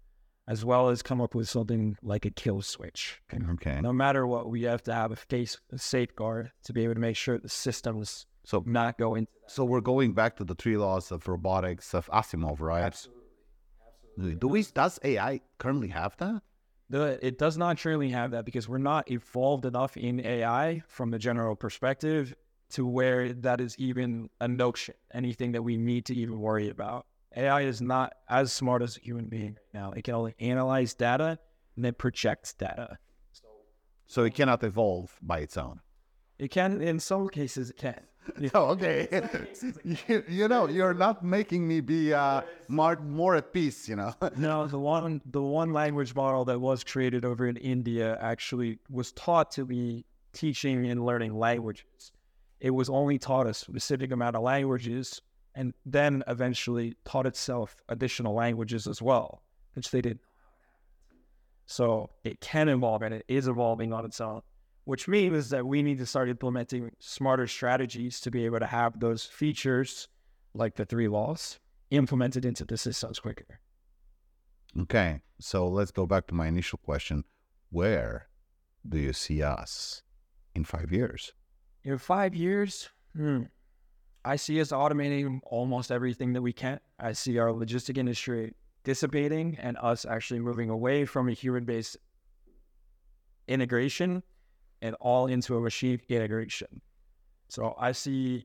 as 0.49 0.65
well 0.65 0.89
as 0.89 1.01
come 1.03 1.21
up 1.21 1.37
with 1.37 1.49
something 1.49 1.97
like 2.03 2.25
a 2.25 2.31
kill 2.31 2.63
switch. 2.63 3.21
Okay. 3.53 3.81
No 3.81 3.93
matter 3.93 4.27
what, 4.27 4.51
we 4.51 4.63
have 4.63 4.83
to 4.85 4.93
have 4.93 5.13
a 5.13 5.17
face 5.17 5.57
a 5.71 5.79
safeguard 5.79 6.51
to 6.65 6.73
be 6.73 6.83
able 6.83 6.95
to 6.95 7.01
make 7.01 7.17
sure 7.17 7.39
the 7.39 7.49
systems 7.49 8.27
so 8.45 8.65
not 8.67 8.99
going. 8.99 9.29
So 9.47 9.65
we're 9.65 9.81
going 9.81 10.15
back 10.15 10.37
to 10.39 10.45
the 10.45 10.57
three 10.57 10.77
laws 10.77 11.13
of 11.13 11.29
robotics 11.29 11.95
of 11.95 12.07
Asimov, 12.07 12.59
right? 12.59 12.83
Absolutely. 12.83 13.22
Do 14.19 14.49
we 14.49 14.63
does 14.63 14.99
AI 15.03 15.41
currently 15.59 15.89
have 15.89 16.17
that? 16.19 16.43
The, 16.91 17.19
it 17.27 17.39
does 17.39 17.57
not 17.57 17.79
currently 17.79 18.11
have 18.11 18.33
that 18.33 18.45
because 18.45 18.69
we're 18.69 18.79
not 18.79 19.11
evolved 19.11 19.65
enough 19.65 19.97
in 19.97 20.21
AI 20.21 20.83
from 20.87 21.11
the 21.11 21.19
general 21.19 21.57
perspective 21.57 22.35
to 22.71 22.87
where 22.87 23.33
that 23.33 23.61
is 23.61 23.79
even 23.79 24.29
a 24.41 24.49
notion, 24.49 24.95
anything 25.15 25.53
that 25.53 25.63
we 25.63 25.77
need 25.77 26.05
to 26.07 26.15
even 26.15 26.39
worry 26.39 26.69
about. 26.69 27.07
AI 27.35 27.63
is 27.63 27.81
not 27.81 28.13
as 28.29 28.53
smart 28.53 28.83
as 28.83 28.99
a 28.99 29.01
human 29.01 29.27
being 29.27 29.57
right 29.57 29.75
now. 29.75 29.93
It 29.93 30.05
can 30.05 30.15
only 30.15 30.35
analyze 30.39 30.93
data 30.93 31.39
and 31.77 31.85
then 31.85 31.95
projects 31.95 32.53
data. 32.53 32.99
So, 33.33 33.49
so 34.07 34.25
it 34.25 34.35
cannot 34.35 34.63
evolve 34.63 35.19
by 35.23 35.39
its 35.39 35.57
own. 35.57 35.81
It 36.39 36.51
can, 36.51 36.83
in 36.83 36.99
some 36.99 37.29
cases, 37.29 37.71
it 37.71 37.77
can. 37.77 38.01
oh, 38.55 38.67
okay. 38.71 39.09
you, 39.85 40.25
you, 40.29 40.49
know, 40.49 40.69
you're 40.69 40.95
not 40.95 41.25
making 41.25 41.67
me 41.67 41.81
be 41.81 42.13
uh, 42.13 42.43
more, 42.69 42.97
more 42.97 43.37
at 43.37 43.53
peace, 43.53 43.89
you 43.89 43.97
know. 43.97 44.15
no, 44.37 44.67
the 44.67 44.79
one 44.79 45.21
the 45.27 45.43
one 45.43 45.73
language 45.73 46.15
model 46.15 46.45
that 46.45 46.61
was 46.61 46.85
created 46.85 47.25
over 47.25 47.47
in 47.47 47.57
India 47.57 48.17
actually 48.21 48.79
was 48.91 49.13
taught 49.13 49.51
to 49.53 49.65
be 49.65 50.05
teaching 50.33 50.87
and 50.87 51.05
learning 51.05 51.39
languages. 51.39 52.13
It 52.61 52.71
was 52.71 52.89
only 52.89 53.19
taught 53.19 53.47
a 53.47 53.55
specific 53.55 54.13
amount 54.13 54.37
of 54.37 54.43
languages 54.43 55.21
and 55.55 55.75
then 55.85 56.23
eventually 56.29 56.95
taught 57.05 57.27
itself 57.27 57.77
additional 57.89 58.35
languages 58.35 58.87
as 58.87 59.03
well, 59.03 59.43
which 59.75 59.91
they 59.91 60.01
didn't. 60.01 60.21
So 61.67 62.11
it 62.25 62.41
can 62.41 62.69
evolve 62.69 63.03
and 63.03 63.15
it 63.15 63.25
is 63.29 63.49
evolving 63.49 63.93
on 63.93 64.05
its 64.05 64.21
own 64.21 64.43
which 64.85 65.07
means 65.07 65.51
that 65.51 65.67
we 65.67 65.83
need 65.83 65.99
to 65.99 66.07
start 66.07 66.29
implementing 66.29 66.91
smarter 66.99 67.47
strategies 67.47 68.21
to 68.21 68.31
be 68.31 68.45
able 68.45 68.59
to 68.59 68.67
have 68.67 68.99
those 68.99 69.25
features 69.25 70.09
like 70.55 70.75
the 70.77 70.85
three 70.85 71.09
laws 71.09 71.61
implemented 71.91 72.45
into 72.45 72.65
the 72.65 72.77
systems 72.77 73.19
quicker. 73.19 73.61
Okay, 74.79 75.21
so 75.39 75.69
let's 75.69 75.91
go 75.91 76.07
back 76.07 76.27
to 76.29 76.35
my 76.35 76.47
initial 76.47 76.79
question. 76.79 77.25
Where 77.71 78.29
do 78.89 78.99
you 78.99 79.13
see 79.13 79.43
us 79.43 80.03
in 80.55 80.65
five 80.65 80.91
years? 80.91 81.33
In 81.85 81.99
five 81.99 82.35
years, 82.35 82.89
hmm, 83.15 83.43
I 84.25 84.37
see 84.37 84.61
us 84.61 84.71
automating 84.71 85.41
almost 85.45 85.91
everything 85.91 86.33
that 86.33 86.43
we 86.43 86.53
can. 86.53 86.81
I 86.99 87.13
see 87.13 87.39
our 87.39 87.49
logistic 87.49 87.99
industry 87.99 88.55
dissipating 88.85 89.59
and 89.61 89.77
us 89.79 90.05
actually 90.05 90.41
moving 90.41 90.71
away 90.71 91.05
from 91.05 91.29
a 91.29 91.33
human 91.33 91.65
based 91.65 91.97
integration 93.47 94.23
and 94.83 94.95
all 95.01 95.27
into 95.27 95.57
a 95.57 95.61
machine 95.61 96.01
integration. 96.09 96.83
So 97.49 97.75
I 97.79 97.93
see 97.93 98.45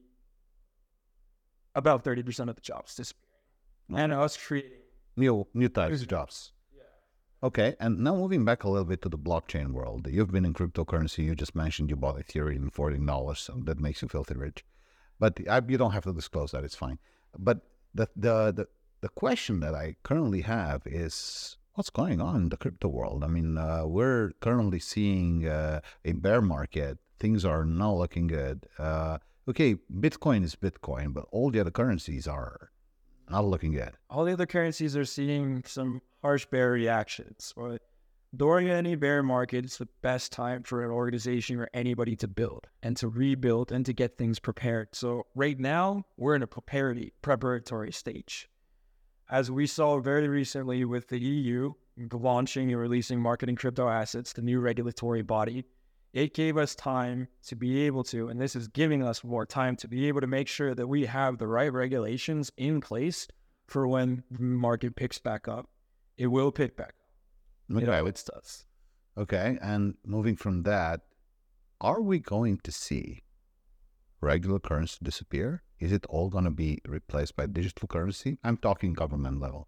about 1.76 2.04
30% 2.04 2.50
of 2.50 2.56
the 2.56 2.62
jobs 2.62 2.96
disappearing. 2.96 3.24
And 3.94 4.14
us 4.14 4.38
creating 4.38 4.82
new 5.16 5.48
new 5.54 5.70
types 5.70 6.02
of 6.02 6.08
jobs. 6.10 6.52
Yeah. 6.76 7.48
Okay, 7.48 7.76
and 7.80 8.00
now 8.00 8.16
moving 8.16 8.44
back 8.44 8.66
a 8.66 8.70
little 8.70 8.86
bit 8.86 9.02
to 9.04 9.10
the 9.10 9.18
blockchain 9.18 9.72
world. 9.72 10.08
You've 10.10 10.32
been 10.32 10.44
in 10.44 10.54
cryptocurrency. 10.54 11.24
You 11.24 11.36
just 11.36 11.56
mentioned 11.56 11.90
you 11.90 11.96
bought 11.96 12.18
Ethereum 12.18 12.66
for 12.66 12.72
fourteen 12.72 13.06
dollars, 13.06 13.40
so 13.40 13.62
that 13.64 13.80
makes 13.80 14.02
you 14.02 14.10
filthy 14.10 14.36
rich. 14.36 14.66
But 15.20 15.40
I, 15.50 15.62
you 15.66 15.78
don't 15.78 15.92
have 15.92 16.04
to 16.04 16.12
disclose 16.12 16.52
that; 16.52 16.66
it's 16.66 16.76
fine. 16.76 17.00
But 17.38 17.62
the 17.94 18.10
the 18.18 18.52
the 18.52 18.68
the 19.00 19.10
question 19.10 19.62
that 19.62 19.74
I 19.74 19.96
currently 20.04 20.42
have 20.42 20.82
is 20.86 21.58
what's 21.78 21.92
going 21.92 22.20
on 22.20 22.36
in 22.38 22.50
the 22.50 22.58
crypto 22.58 22.88
world. 22.88 23.24
I 23.24 23.28
mean, 23.28 23.56
uh, 23.56 23.86
we're 23.86 24.32
currently 24.42 24.80
seeing 24.80 25.48
uh, 25.48 25.82
a 26.04 26.14
bear 26.14 26.42
market. 26.42 26.98
Things 27.20 27.46
are 27.46 27.66
not 27.66 27.94
looking 27.94 28.26
good. 28.26 28.66
Uh, 28.80 29.20
okay, 29.48 29.76
Bitcoin 29.94 30.44
is 30.44 30.56
Bitcoin, 30.56 31.14
but 31.14 31.26
all 31.32 31.52
the 31.52 31.60
other 31.60 31.70
currencies 31.70 32.28
are 32.28 32.72
not 33.30 33.46
looking 33.46 33.74
good. 33.74 33.92
All 34.10 34.26
the 34.26 34.34
other 34.34 34.48
currencies 34.48 34.98
are 34.98 35.06
seeing 35.06 35.64
some 35.68 36.02
harsh 36.24 36.48
bear 36.48 36.72
reactions. 36.72 37.54
But 37.56 37.84
during 38.36 38.70
any 38.70 38.96
bear 38.96 39.22
market, 39.22 39.64
it's 39.64 39.78
the 39.78 39.88
best 40.02 40.32
time 40.32 40.64
for 40.64 40.84
an 40.84 40.90
organization 40.90 41.60
or 41.60 41.70
anybody 41.76 42.16
to 42.16 42.28
build 42.28 42.66
and 42.82 42.98
to 42.98 43.08
rebuild 43.08 43.72
and 43.72 43.86
to 43.86 43.94
get 43.94 44.18
things 44.18 44.40
prepared. 44.40 44.96
So 44.96 45.28
right 45.36 45.60
now, 45.60 46.06
we're 46.18 46.34
in 46.34 46.42
a 46.42 46.48
preparatory 46.48 47.14
preparatory 47.22 47.92
stage 47.92 48.50
as 49.30 49.52
we 49.52 49.68
saw 49.68 50.00
very 50.00 50.28
recently 50.28 50.86
with 50.86 51.10
the 51.10 51.20
EU 51.20 51.74
launching 52.12 52.72
and 52.72 52.80
releasing 52.80 53.20
marketing 53.20 53.56
crypto 53.56 53.90
assets, 53.90 54.34
the 54.34 54.42
new 54.42 54.60
regulatory 54.60 55.22
body, 55.22 55.66
it 56.14 56.34
gave 56.34 56.58
us 56.58 56.76
time 56.76 57.28
to 57.46 57.56
be 57.56 57.82
able 57.82 58.04
to, 58.04 58.30
and 58.30 58.40
this 58.40 58.56
is 58.56 58.68
giving 58.68 59.04
us 59.04 59.24
more 59.24 59.46
time 59.46 59.76
to 59.76 59.88
be 59.88 60.08
able 60.08 60.22
to 60.22 60.28
make 60.28 60.48
sure 60.48 60.74
that 60.74 60.88
we 60.88 61.06
have 61.06 61.38
the 61.38 61.48
right 61.48 61.72
regulations 61.72 62.52
in 62.58 62.82
place 62.82 63.28
for 63.68 63.88
when 63.88 64.24
the 64.32 64.42
market 64.42 64.96
picks 64.96 65.20
back 65.20 65.48
up. 65.48 65.70
It 66.18 66.28
will 66.28 66.52
pick 66.52 66.78
back 66.78 66.94
up. 67.70 67.84
Okay. 67.84 68.08
It 68.08 68.24
does. 68.34 68.66
Okay. 69.18 69.58
And 69.62 69.96
moving 70.06 70.36
from 70.36 70.64
that, 70.64 71.02
are 71.82 72.02
we 72.02 72.20
going 72.20 72.60
to 72.64 72.72
see 72.72 73.24
regular 74.22 74.60
currency 74.60 74.98
disappear? 75.04 75.64
Is 75.80 75.92
it 75.92 76.06
all 76.08 76.30
going 76.30 76.46
to 76.46 76.52
be 76.52 76.80
replaced 76.88 77.36
by 77.36 77.46
digital 77.46 77.88
currency? 77.88 78.38
I'm 78.44 78.58
talking 78.58 78.94
government 78.94 79.40
level. 79.40 79.68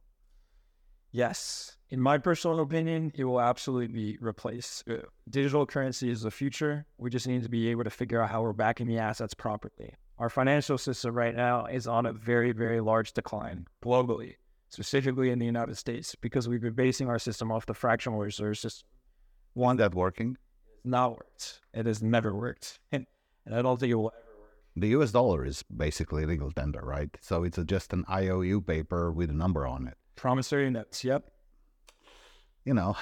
Yes. 1.11 1.77
In 1.89 1.99
my 1.99 2.19
personal 2.19 2.59
opinion, 2.59 3.11
it 3.15 3.23
will 3.23 3.41
absolutely 3.41 3.87
be 3.87 4.17
replaced. 4.21 4.87
Uh, 4.87 4.97
digital 5.29 5.65
currency 5.65 6.11
is 6.11 6.21
the 6.21 6.31
future. 6.31 6.85
We 6.97 7.09
just 7.09 7.27
need 7.27 7.43
to 7.43 7.49
be 7.49 7.69
able 7.69 7.83
to 7.83 7.89
figure 7.89 8.21
out 8.21 8.29
how 8.29 8.43
we're 8.43 8.53
backing 8.53 8.87
the 8.87 8.99
assets 8.99 9.33
properly. 9.33 9.95
Our 10.19 10.29
financial 10.29 10.77
system 10.77 11.15
right 11.15 11.35
now 11.35 11.65
is 11.65 11.87
on 11.87 12.05
a 12.05 12.13
very, 12.13 12.51
very 12.51 12.81
large 12.81 13.13
decline 13.13 13.65
globally, 13.83 14.35
specifically 14.69 15.31
in 15.31 15.39
the 15.39 15.45
United 15.45 15.77
States, 15.77 16.13
because 16.13 16.47
we've 16.47 16.61
been 16.61 16.73
basing 16.73 17.09
our 17.09 17.17
system 17.17 17.51
off 17.51 17.65
the 17.65 17.73
fractional 17.73 18.19
reserve 18.19 18.57
system. 18.57 18.87
One 19.53 19.77
that 19.77 19.95
working? 19.95 20.37
Not 20.83 21.11
worked. 21.11 21.61
It 21.73 21.85
has 21.85 22.03
never 22.03 22.35
worked. 22.35 22.79
And, 22.91 23.05
I 23.51 23.63
don't 23.63 23.79
think 23.79 23.89
it 23.89 23.95
will 23.95 24.11
ever. 24.15 24.28
The 24.79 24.87
US 24.89 25.11
dollar 25.11 25.45
is 25.45 25.61
basically 25.63 26.25
legal 26.25 26.51
tender, 26.53 26.79
right? 26.81 27.09
So 27.19 27.43
it's 27.43 27.57
a, 27.57 27.65
just 27.65 27.91
an 27.91 28.05
IOU 28.09 28.61
paper 28.61 29.11
with 29.11 29.29
a 29.29 29.33
number 29.33 29.67
on 29.67 29.87
it. 29.87 29.97
Promissory 30.15 30.69
notes, 30.69 31.03
yep. 31.03 31.29
You 32.63 32.73
know. 32.73 32.95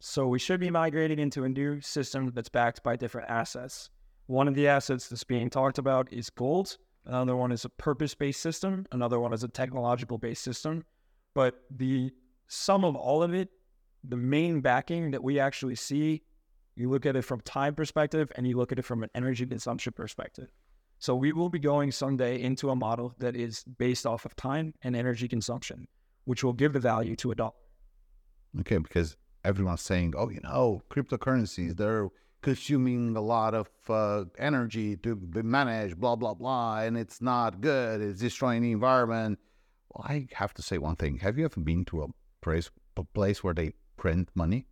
So 0.00 0.28
we 0.28 0.38
should 0.38 0.60
be 0.60 0.68
migrating 0.68 1.18
into 1.18 1.44
a 1.44 1.48
new 1.48 1.80
system 1.80 2.32
that's 2.34 2.50
backed 2.50 2.82
by 2.82 2.96
different 2.96 3.30
assets. 3.30 3.88
One 4.26 4.46
of 4.46 4.54
the 4.54 4.68
assets 4.68 5.08
that's 5.08 5.24
being 5.24 5.48
talked 5.48 5.78
about 5.78 6.12
is 6.12 6.28
gold. 6.28 6.76
Another 7.06 7.34
one 7.34 7.50
is 7.50 7.64
a 7.64 7.70
purpose 7.70 8.14
based 8.14 8.42
system. 8.42 8.84
Another 8.92 9.18
one 9.18 9.32
is 9.32 9.44
a 9.44 9.48
technological 9.48 10.18
based 10.18 10.44
system. 10.44 10.84
But 11.34 11.62
the 11.70 12.12
sum 12.46 12.84
of 12.84 12.94
all 12.94 13.22
of 13.22 13.32
it, 13.32 13.48
the 14.04 14.18
main 14.18 14.60
backing 14.60 15.12
that 15.12 15.24
we 15.24 15.40
actually 15.40 15.76
see, 15.76 16.24
you 16.78 16.90
look 16.90 17.06
at 17.06 17.16
it 17.16 17.22
from 17.22 17.40
time 17.42 17.74
perspective 17.74 18.30
and 18.36 18.46
you 18.46 18.56
look 18.56 18.72
at 18.72 18.78
it 18.78 18.84
from 18.84 19.02
an 19.02 19.10
energy 19.14 19.46
consumption 19.46 19.92
perspective. 19.92 20.48
So 20.98 21.14
we 21.14 21.32
will 21.32 21.48
be 21.48 21.58
going 21.58 21.92
someday 21.92 22.40
into 22.40 22.70
a 22.70 22.76
model 22.76 23.14
that 23.18 23.36
is 23.36 23.64
based 23.64 24.06
off 24.06 24.24
of 24.24 24.34
time 24.36 24.74
and 24.82 24.96
energy 24.96 25.28
consumption 25.28 25.86
which 26.28 26.44
will 26.44 26.52
give 26.52 26.74
the 26.74 26.80
value 26.80 27.16
to 27.16 27.30
a 27.30 27.34
dollar. 27.34 27.52
Okay, 28.60 28.76
because 28.76 29.16
everyone's 29.44 29.80
saying, 29.80 30.12
oh, 30.14 30.28
you 30.28 30.40
know, 30.42 30.82
cryptocurrencies, 30.90 31.74
they're 31.74 32.08
consuming 32.42 33.16
a 33.16 33.20
lot 33.22 33.54
of 33.54 33.70
uh, 33.88 34.24
energy 34.38 34.94
to 34.98 35.16
be 35.16 35.40
managed, 35.40 35.98
blah, 35.98 36.16
blah, 36.16 36.34
blah, 36.34 36.80
and 36.80 36.98
it's 36.98 37.22
not 37.22 37.62
good. 37.62 38.02
It's 38.02 38.20
destroying 38.20 38.60
the 38.60 38.72
environment. 38.72 39.38
Well, 39.88 40.04
I 40.06 40.28
have 40.34 40.52
to 40.54 40.62
say 40.62 40.76
one 40.76 40.96
thing. 40.96 41.16
Have 41.20 41.38
you 41.38 41.46
ever 41.46 41.60
been 41.60 41.86
to 41.86 42.02
a 42.02 42.08
place, 42.42 42.70
a 42.98 43.04
place 43.04 43.42
where 43.42 43.54
they 43.54 43.72
print 43.96 44.28
money? 44.34 44.66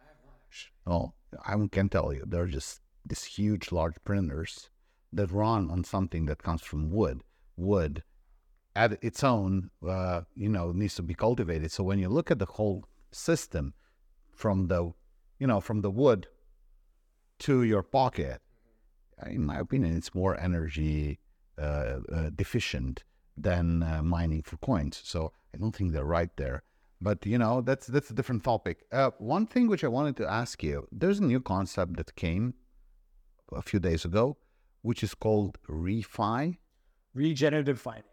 I 0.00 0.04
have 0.04 0.16
not. 0.24 0.94
Oh, 0.94 1.12
I 1.46 1.56
can 1.70 1.88
tell 1.88 2.12
you. 2.12 2.24
They're 2.26 2.46
just 2.46 2.80
these 3.04 3.24
huge, 3.24 3.72
large 3.72 3.96
printers 4.04 4.70
that 5.12 5.30
run 5.30 5.70
on 5.70 5.84
something 5.84 6.26
that 6.26 6.42
comes 6.42 6.62
from 6.62 6.90
wood. 6.90 7.22
Wood 7.56 8.02
at 8.76 9.02
its 9.02 9.24
own, 9.24 9.70
uh, 9.86 10.22
you 10.34 10.48
know, 10.48 10.72
needs 10.72 10.94
to 10.96 11.02
be 11.02 11.14
cultivated. 11.14 11.72
So 11.72 11.82
when 11.82 11.98
you 11.98 12.08
look 12.08 12.30
at 12.30 12.38
the 12.38 12.46
whole 12.46 12.84
system, 13.10 13.74
from 14.38 14.68
the, 14.68 14.92
you 15.40 15.46
know, 15.48 15.60
from 15.60 15.80
the 15.80 15.90
wood 15.90 16.28
to 17.40 17.64
your 17.64 17.82
pocket, 17.82 18.40
in 19.26 19.44
my 19.44 19.58
opinion, 19.58 19.96
it's 19.96 20.14
more 20.14 20.38
energy 20.38 21.18
uh, 21.58 21.98
uh, 22.12 22.30
deficient 22.34 23.02
than 23.36 23.82
uh, 23.82 24.00
mining 24.02 24.42
for 24.42 24.56
coins. 24.58 25.00
So 25.04 25.32
I 25.52 25.58
don't 25.58 25.74
think 25.74 25.92
they're 25.92 26.04
right 26.04 26.30
there. 26.36 26.62
But 27.00 27.24
you 27.24 27.38
know, 27.38 27.60
that's 27.60 27.86
that's 27.86 28.10
a 28.10 28.14
different 28.14 28.44
topic. 28.44 28.84
Uh, 28.90 29.10
one 29.18 29.46
thing 29.46 29.68
which 29.68 29.84
I 29.84 29.88
wanted 29.88 30.16
to 30.16 30.26
ask 30.28 30.62
you: 30.62 30.86
there's 30.90 31.20
a 31.20 31.24
new 31.24 31.40
concept 31.40 31.96
that 31.96 32.14
came 32.16 32.54
a 33.52 33.62
few 33.62 33.78
days 33.78 34.04
ago, 34.04 34.36
which 34.82 35.02
is 35.02 35.14
called 35.14 35.58
refi, 35.68 36.58
regenerative 37.14 37.80
finance. 37.80 38.06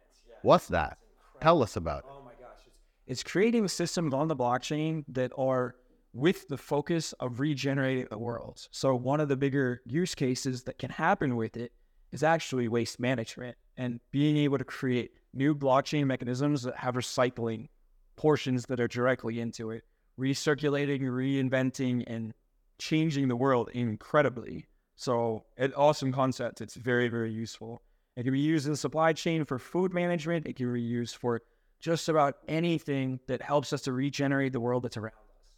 What's 0.44 0.68
that? 0.68 0.98
Tell 1.42 1.64
us 1.64 1.76
about 1.76 2.00
it. 2.00 2.06
Oh 2.10 2.22
my 2.24 2.32
gosh. 2.32 2.62
It's, 3.08 3.22
it's 3.22 3.24
creating 3.24 3.68
systems 3.68 4.14
on 4.14 4.28
the 4.28 4.36
blockchain 4.36 5.04
that 5.08 5.32
are 5.38 5.76
with 6.14 6.48
the 6.48 6.58
focus 6.58 7.14
of 7.20 7.40
regenerating 7.40 8.08
the 8.10 8.18
world. 8.18 8.68
So 8.72 8.96
one 8.96 9.20
of 9.20 9.28
the 9.28 9.36
bigger 9.36 9.82
use 9.86 10.16
cases 10.16 10.64
that 10.64 10.78
can 10.78 10.92
happen 10.92 11.36
with 11.36 11.58
it 11.58 11.74
is 12.12 12.24
actually 12.24 12.70
waste 12.70 13.00
management 13.00 13.58
and 13.76 14.00
being 14.12 14.38
able 14.38 14.58
to 14.58 14.64
create 14.64 15.12
new 15.34 15.54
blockchain 15.54 16.06
mechanisms 16.06 16.64
that 16.64 16.78
have 16.78 16.96
recycling 16.96 17.68
portions 18.16 18.66
that 18.68 18.80
are 18.80 18.88
directly 18.88 19.40
into 19.40 19.72
it, 19.72 19.84
recirculating, 20.20 21.02
reinventing, 21.02 22.04
and 22.08 22.34
changing 22.78 23.28
the 23.28 23.36
world 23.36 23.70
incredibly. 23.74 24.68
So, 24.96 25.44
an 25.58 25.74
awesome 25.74 26.12
concept. 26.12 26.62
It's 26.62 26.76
very, 26.76 27.10
very 27.10 27.32
useful. 27.32 27.82
It 28.16 28.24
can 28.24 28.34
be 28.34 28.40
used 28.40 28.66
in 28.66 28.72
the 28.72 28.78
supply 28.78 29.12
chain 29.14 29.44
for 29.44 29.60
food 29.60 29.94
management. 29.94 30.46
It 30.46 30.56
can 30.56 30.72
be 30.72 30.82
used 30.82 31.18
for 31.18 31.42
just 31.82 32.08
about 32.08 32.36
anything 32.48 33.20
that 33.28 33.42
helps 33.42 33.74
us 33.74 33.82
to 33.84 33.92
regenerate 33.92 34.54
the 34.54 34.60
world 34.62 34.84
that's 34.84 34.96
around 34.96 35.12
us. 35.14 35.52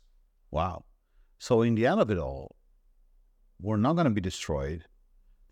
Wow. 0.49 0.85
So, 1.37 1.61
in 1.61 1.75
the 1.75 1.85
end 1.85 2.01
of 2.01 2.09
it 2.09 2.17
all, 2.17 2.55
we're 3.61 3.77
not 3.77 3.93
going 3.93 4.05
to 4.05 4.11
be 4.11 4.21
destroyed. 4.21 4.85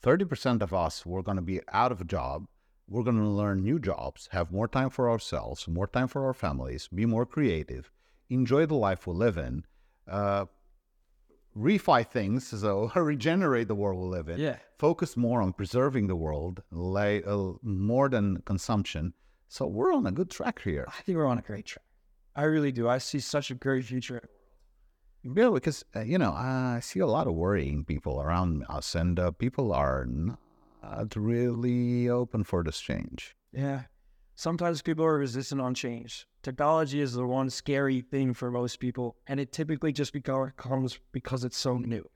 30% 0.02 0.62
of 0.62 0.74
us, 0.74 1.06
we're 1.06 1.22
going 1.22 1.38
to 1.38 1.41
be 1.44 1.62
out 1.72 1.91
of 1.91 2.02
a 2.02 2.06
job. 2.06 2.46
We're 2.88 3.04
going 3.04 3.17
to 3.17 3.28
learn 3.28 3.63
new 3.63 3.80
jobs, 3.80 4.30
have 4.32 4.52
more 4.52 4.67
time 4.67 4.89
for 4.89 5.10
ourselves, 5.10 5.67
more 5.67 5.88
time 5.88 6.08
for 6.08 6.26
our 6.26 6.34
families, 6.34 6.88
be 6.88 7.06
more 7.06 7.26
creative, 7.26 7.91
enjoy 8.30 8.65
the 8.67 8.76
life 8.76 9.08
we 9.08 9.13
live 9.13 9.38
in. 9.38 9.65
Uh, 10.08 10.45
refi 11.58 12.06
things, 12.08 12.48
so 12.48 12.91
regenerate 12.95 13.67
the 13.67 13.76
world 13.76 14.02
we 14.02 14.08
live 14.10 14.30
in. 14.30 14.39
Yeah. 14.39 14.58
Focus 14.78 15.17
more 15.17 15.41
on 15.41 15.54
preserving 15.54 16.08
the 16.08 16.15
world, 16.15 16.62
like, 16.71 17.26
uh, 17.26 17.54
more 17.63 18.08
than 18.10 18.41
consumption. 18.45 19.13
So 19.48 19.65
we're 19.65 19.93
on 19.93 20.06
a 20.06 20.12
good 20.12 20.30
track 20.30 20.62
here. 20.62 20.86
I 20.88 21.02
think 21.02 21.17
we're 21.17 21.26
on 21.26 21.39
a 21.39 21.41
great 21.41 21.65
track. 21.65 21.86
I 22.36 22.43
really 22.43 22.71
do. 22.71 22.89
I 22.89 22.98
see 22.98 23.19
such 23.19 23.50
a 23.50 23.56
great 23.56 23.86
future. 23.86 24.21
Yeah, 25.24 25.50
because 25.50 25.84
uh, 25.95 26.02
you 26.02 26.17
know 26.17 26.34
I 26.34 26.80
see 26.82 27.00
a 27.00 27.08
lot 27.08 27.28
of 27.28 27.34
worrying 27.34 27.84
people 27.84 28.21
around 28.21 28.65
us, 28.69 28.93
and 28.93 29.19
uh, 29.19 29.32
people 29.32 29.74
are 29.74 30.06
not 30.06 30.39
really 31.15 32.10
open 32.10 32.43
for 32.43 32.63
this 32.63 32.80
change. 32.80 33.36
Yeah, 33.52 33.84
sometimes 34.36 34.82
people 34.82 35.06
are 35.06 35.17
resistant 35.17 35.62
on 35.62 35.74
change. 35.74 36.28
Technology 36.43 37.02
is 37.02 37.13
the 37.13 37.26
one 37.26 37.50
scary 37.50 38.02
thing 38.02 38.34
for 38.34 38.52
most 38.52 38.80
people, 38.80 39.15
and 39.28 39.39
it 39.39 39.52
typically 39.52 39.91
just 39.91 40.13
becomes 40.13 41.00
because 41.12 41.43
it's 41.43 41.58
so 41.58 41.78
new. 41.78 42.08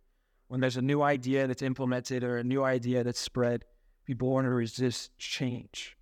When 0.48 0.62
there's 0.62 0.78
a 0.78 0.82
new 0.82 1.02
idea 1.02 1.48
that's 1.48 1.62
implemented 1.62 2.24
or 2.24 2.38
a 2.38 2.44
new 2.44 2.64
idea 2.64 3.04
that's 3.04 3.20
spread, 3.20 3.66
people 4.06 4.30
want 4.30 4.46
to 4.46 4.52
resist 4.52 5.18
change. 5.18 5.96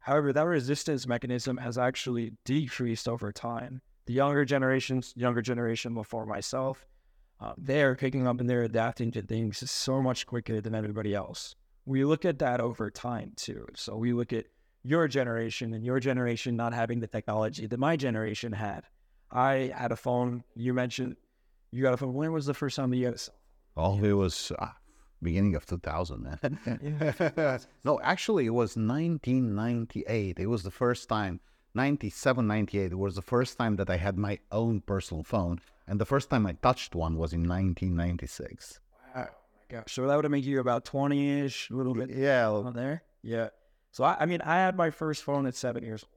However, 0.00 0.32
that 0.34 0.46
resistance 0.46 1.06
mechanism 1.06 1.56
has 1.56 1.78
actually 1.78 2.32
decreased 2.44 3.08
over 3.08 3.32
time. 3.32 3.80
The 4.06 4.12
younger 4.12 4.44
generations, 4.44 5.14
younger 5.16 5.40
generation 5.40 5.94
before 5.94 6.26
myself, 6.26 6.86
uh, 7.40 7.54
they're 7.56 7.96
picking 7.96 8.26
up 8.26 8.38
and 8.38 8.48
they're 8.48 8.62
adapting 8.62 9.10
to 9.12 9.22
things 9.22 9.70
so 9.70 10.02
much 10.02 10.26
quicker 10.26 10.60
than 10.60 10.74
everybody 10.74 11.14
else. 11.14 11.56
We 11.86 12.04
look 12.04 12.24
at 12.24 12.38
that 12.38 12.60
over 12.60 12.90
time 12.90 13.32
too. 13.36 13.66
So 13.74 13.96
we 13.96 14.12
look 14.12 14.32
at 14.32 14.46
your 14.82 15.08
generation 15.08 15.74
and 15.74 15.84
your 15.84 16.00
generation 16.00 16.56
not 16.56 16.74
having 16.74 17.00
the 17.00 17.06
technology 17.06 17.66
that 17.66 17.78
my 17.78 17.96
generation 17.96 18.52
had. 18.52 18.84
I 19.30 19.72
had 19.74 19.92
a 19.92 19.96
phone. 19.96 20.44
You 20.54 20.74
mentioned 20.74 21.16
you 21.72 21.82
got 21.82 21.94
a 21.94 21.96
phone. 21.96 22.14
When 22.14 22.32
was 22.32 22.46
the 22.46 22.54
first 22.54 22.76
time 22.76 22.90
that 22.90 22.96
you 22.96 23.06
got 23.06 23.14
a 23.14 23.18
cell 23.18 23.34
phone? 23.74 24.00
Oh, 24.00 24.04
it 24.04 24.12
was 24.12 24.52
uh, 24.58 24.68
beginning 25.20 25.56
of 25.56 25.66
2000, 25.66 26.22
man. 26.22 27.60
no, 27.84 28.00
actually, 28.02 28.46
it 28.46 28.50
was 28.50 28.76
1998. 28.76 30.38
It 30.38 30.46
was 30.46 30.62
the 30.62 30.70
first 30.70 31.08
time, 31.08 31.40
97, 31.74 32.46
98. 32.46 32.92
It 32.92 32.94
was 32.94 33.16
the 33.16 33.22
first 33.22 33.58
time 33.58 33.74
that 33.76 33.90
I 33.90 33.96
had 33.96 34.16
my 34.16 34.38
own 34.52 34.82
personal 34.82 35.24
phone. 35.24 35.60
And 35.88 36.00
the 36.00 36.06
first 36.06 36.30
time 36.30 36.46
I 36.46 36.52
touched 36.52 36.94
one 36.94 37.16
was 37.16 37.32
in 37.32 37.40
1996. 37.48 38.78
Wow. 39.16 39.28
My. 39.74 39.84
So 39.88 40.06
that 40.06 40.14
would 40.14 40.24
have 40.24 40.32
made 40.32 40.44
you 40.44 40.60
about 40.60 40.84
20 40.84 41.40
ish, 41.40 41.70
a 41.70 41.74
little 41.74 41.94
bit. 41.94 42.10
Yeah. 42.10 42.70
There. 42.74 43.02
Yeah. 43.22 43.48
So 43.92 44.04
I, 44.04 44.16
I 44.20 44.26
mean, 44.26 44.40
I 44.42 44.56
had 44.56 44.76
my 44.76 44.90
first 44.90 45.22
phone 45.22 45.46
at 45.46 45.54
seven 45.54 45.84
years 45.84 46.04
old. 46.04 46.10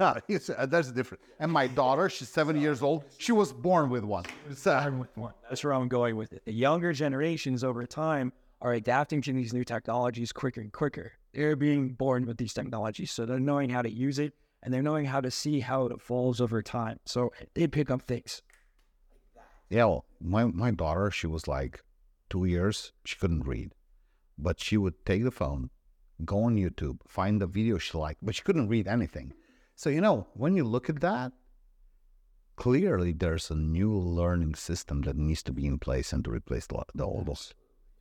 uh, 0.00 0.66
that's 0.66 0.90
different. 0.92 1.22
And 1.38 1.52
my 1.52 1.66
daughter, 1.66 2.08
she's 2.08 2.28
seven 2.28 2.60
years 2.60 2.82
old. 2.82 3.04
She 3.18 3.32
was 3.32 3.52
born 3.52 3.90
with 3.90 4.02
one. 4.02 4.24
Born 4.64 4.98
with 4.98 5.16
one. 5.16 5.34
That's 5.48 5.62
where 5.62 5.74
I'm 5.74 5.88
going 5.88 6.16
with 6.16 6.32
it. 6.32 6.42
The 6.46 6.52
younger 6.52 6.92
generations 6.92 7.62
over 7.62 7.86
time 7.86 8.32
are 8.62 8.72
adapting 8.72 9.20
to 9.22 9.32
these 9.32 9.52
new 9.52 9.64
technologies 9.64 10.32
quicker 10.32 10.60
and 10.60 10.72
quicker. 10.72 11.12
They're 11.34 11.54
being 11.54 11.90
born 11.90 12.26
with 12.26 12.38
these 12.38 12.54
technologies, 12.54 13.10
so 13.10 13.26
they're 13.26 13.38
knowing 13.38 13.70
how 13.70 13.82
to 13.82 13.90
use 13.90 14.18
it 14.18 14.32
and 14.62 14.72
they're 14.72 14.82
knowing 14.82 15.06
how 15.06 15.20
to 15.20 15.30
see 15.30 15.60
how 15.60 15.86
it 15.86 15.92
evolves 15.92 16.40
over 16.40 16.62
time. 16.62 16.98
So 17.04 17.32
they 17.54 17.66
pick 17.66 17.90
up 17.90 18.02
things. 18.02 18.42
Yeah, 19.68 19.84
well, 19.84 20.04
my 20.20 20.46
my 20.46 20.72
daughter, 20.72 21.10
she 21.10 21.26
was 21.26 21.46
like 21.46 21.82
two 22.30 22.44
years. 22.44 22.92
She 23.04 23.16
couldn't 23.16 23.46
read, 23.46 23.74
but 24.38 24.60
she 24.60 24.76
would 24.76 25.04
take 25.04 25.24
the 25.24 25.30
phone, 25.30 25.70
go 26.24 26.44
on 26.44 26.56
YouTube, 26.56 26.98
find 27.06 27.40
the 27.40 27.46
video 27.46 27.78
she 27.78 27.98
liked, 27.98 28.24
but 28.24 28.34
she 28.34 28.42
couldn't 28.42 28.68
read 28.68 28.88
anything. 28.88 29.34
So, 29.76 29.90
you 29.90 30.00
know, 30.00 30.26
when 30.34 30.56
you 30.56 30.64
look 30.64 30.88
at 30.88 31.00
that, 31.00 31.32
clearly 32.56 33.12
there's 33.12 33.50
a 33.50 33.54
new 33.54 33.96
learning 33.96 34.54
system 34.54 35.02
that 35.02 35.16
needs 35.16 35.42
to 35.44 35.52
be 35.52 35.66
in 35.66 35.78
place 35.78 36.12
and 36.12 36.24
to 36.24 36.30
replace 36.30 36.66
the, 36.66 36.82
the 36.94 37.04
old 37.04 37.26
ones. 37.26 37.54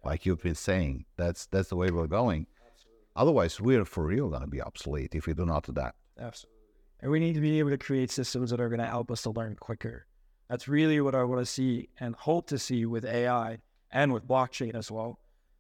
Like 0.03 0.25
you've 0.25 0.43
been 0.43 0.55
saying, 0.55 1.05
that's 1.17 1.45
that's 1.47 1.69
the 1.69 1.75
way 1.75 1.91
we're 1.91 2.07
going. 2.07 2.47
Otherwise, 3.15 3.59
we're 3.59 3.85
for 3.85 4.05
real 4.05 4.29
going 4.29 4.41
to 4.41 4.47
be 4.47 4.61
obsolete 4.61 5.15
if 5.15 5.27
we 5.27 5.33
do 5.33 5.45
not 5.45 5.67
adapt. 5.67 5.97
Absolutely. 6.17 6.59
And 7.01 7.11
we 7.11 7.19
need 7.19 7.33
to 7.33 7.41
be 7.41 7.59
able 7.59 7.69
to 7.69 7.77
create 7.77 8.11
systems 8.11 8.49
that 8.49 8.61
are 8.61 8.69
going 8.69 8.79
to 8.79 8.85
help 8.85 9.11
us 9.11 9.21
to 9.23 9.31
learn 9.31 9.55
quicker. 9.55 10.05
That's 10.49 10.67
really 10.67 10.99
what 10.99 11.15
I 11.15 11.23
want 11.23 11.41
to 11.41 11.45
see 11.45 11.89
and 11.99 12.15
hope 12.15 12.47
to 12.47 12.57
see 12.57 12.85
with 12.85 13.05
AI 13.05 13.59
and 13.91 14.13
with 14.13 14.28
blockchain 14.28 14.75
as 14.75 14.91
well, 14.91 15.19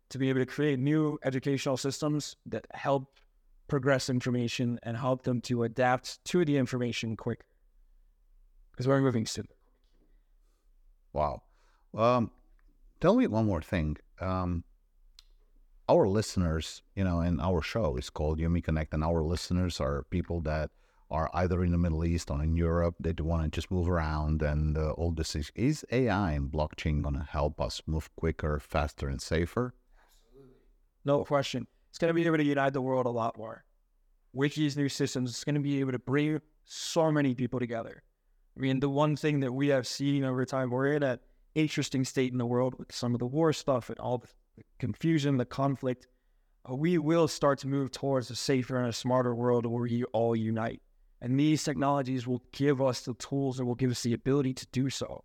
to 0.09 0.17
be 0.17 0.29
able 0.29 0.39
to 0.39 0.45
create 0.45 0.79
new 0.79 1.17
educational 1.23 1.77
systems 1.77 2.35
that 2.45 2.65
help 2.71 3.19
progress 3.67 4.09
information 4.09 4.79
and 4.83 4.97
help 4.97 5.23
them 5.23 5.41
to 5.41 5.63
adapt 5.63 6.23
to 6.25 6.43
the 6.43 6.57
information 6.57 7.15
quick 7.15 7.41
Because 8.71 8.87
we're 8.87 9.01
moving 9.01 9.25
soon. 9.25 9.47
Wow. 11.13 11.43
Um, 11.95 12.31
tell 12.99 13.15
me 13.15 13.27
one 13.27 13.45
more 13.45 13.61
thing. 13.61 13.97
Um, 14.19 14.63
our 15.87 16.07
listeners, 16.07 16.81
you 16.95 17.03
know, 17.03 17.19
and 17.19 17.41
our 17.41 17.61
show 17.61 17.97
is 17.97 18.09
called 18.09 18.39
Yumi 18.39 18.63
Connect, 18.63 18.93
and 18.93 19.03
our 19.03 19.23
listeners 19.23 19.79
are 19.79 20.03
people 20.11 20.41
that 20.41 20.69
are 21.11 21.29
either 21.33 21.63
in 21.63 21.71
the 21.71 21.77
Middle 21.77 22.05
East 22.05 22.29
or 22.29 22.43
in 22.43 22.55
Europe. 22.55 22.95
They 22.99 23.13
want 23.19 23.43
to 23.43 23.49
just 23.49 23.71
move 23.71 23.89
around, 23.89 24.41
and 24.41 24.77
uh, 24.77 24.91
all 24.91 25.11
this 25.11 25.35
is, 25.35 25.51
is 25.55 25.85
AI 25.91 26.31
and 26.31 26.51
blockchain 26.51 27.01
going 27.01 27.15
to 27.15 27.27
help 27.29 27.59
us 27.59 27.81
move 27.87 28.09
quicker, 28.15 28.59
faster, 28.59 29.07
and 29.07 29.21
safer? 29.21 29.73
Absolutely. 30.27 30.55
No 31.05 31.23
question. 31.23 31.67
It's 31.89 31.97
going 31.97 32.09
to 32.09 32.13
be 32.13 32.25
able 32.25 32.37
to 32.37 32.43
unite 32.43 32.73
the 32.73 32.81
world 32.81 33.05
a 33.05 33.09
lot 33.09 33.37
more. 33.37 33.63
With 34.33 34.53
these 34.53 34.77
new 34.77 34.89
systems, 34.89 35.31
it's 35.31 35.43
going 35.43 35.55
to 35.55 35.61
be 35.61 35.79
able 35.79 35.93
to 35.93 35.99
bring 35.99 36.39
so 36.65 37.11
many 37.11 37.33
people 37.33 37.59
together. 37.59 38.03
I 38.55 38.59
mean, 38.59 38.79
the 38.79 38.89
one 38.89 39.15
thing 39.15 39.39
that 39.39 39.51
we 39.51 39.69
have 39.69 39.87
seen 39.87 40.23
over 40.23 40.45
time, 40.45 40.69
we're 40.69 40.93
in 40.93 41.03
an 41.03 41.19
interesting 41.55 42.03
state 42.03 42.31
in 42.31 42.37
the 42.37 42.45
world 42.45 42.75
with 42.77 42.91
some 42.91 43.13
of 43.15 43.19
the 43.19 43.25
war 43.25 43.53
stuff 43.53 43.89
and 43.89 43.97
all 43.99 44.19
the 44.19 44.27
confusion, 44.77 45.37
the 45.37 45.45
conflict. 45.45 46.07
Uh, 46.69 46.75
we 46.75 46.97
will 46.99 47.27
start 47.27 47.57
to 47.59 47.67
move 47.67 47.91
towards 47.91 48.29
a 48.29 48.35
safer 48.35 48.77
and 48.77 48.89
a 48.89 48.93
smarter 48.93 49.33
world 49.33 49.65
where 49.65 49.83
we 49.83 50.03
all 50.13 50.35
unite. 50.35 50.81
And 51.21 51.39
these 51.39 51.63
technologies 51.63 52.25
will 52.27 52.41
give 52.51 52.81
us 52.81 53.01
the 53.01 53.13
tools 53.15 53.59
and 53.59 53.67
will 53.67 53.75
give 53.75 53.91
us 53.91 54.03
the 54.03 54.13
ability 54.13 54.53
to 54.53 54.67
do 54.71 54.89
so. 54.89 55.21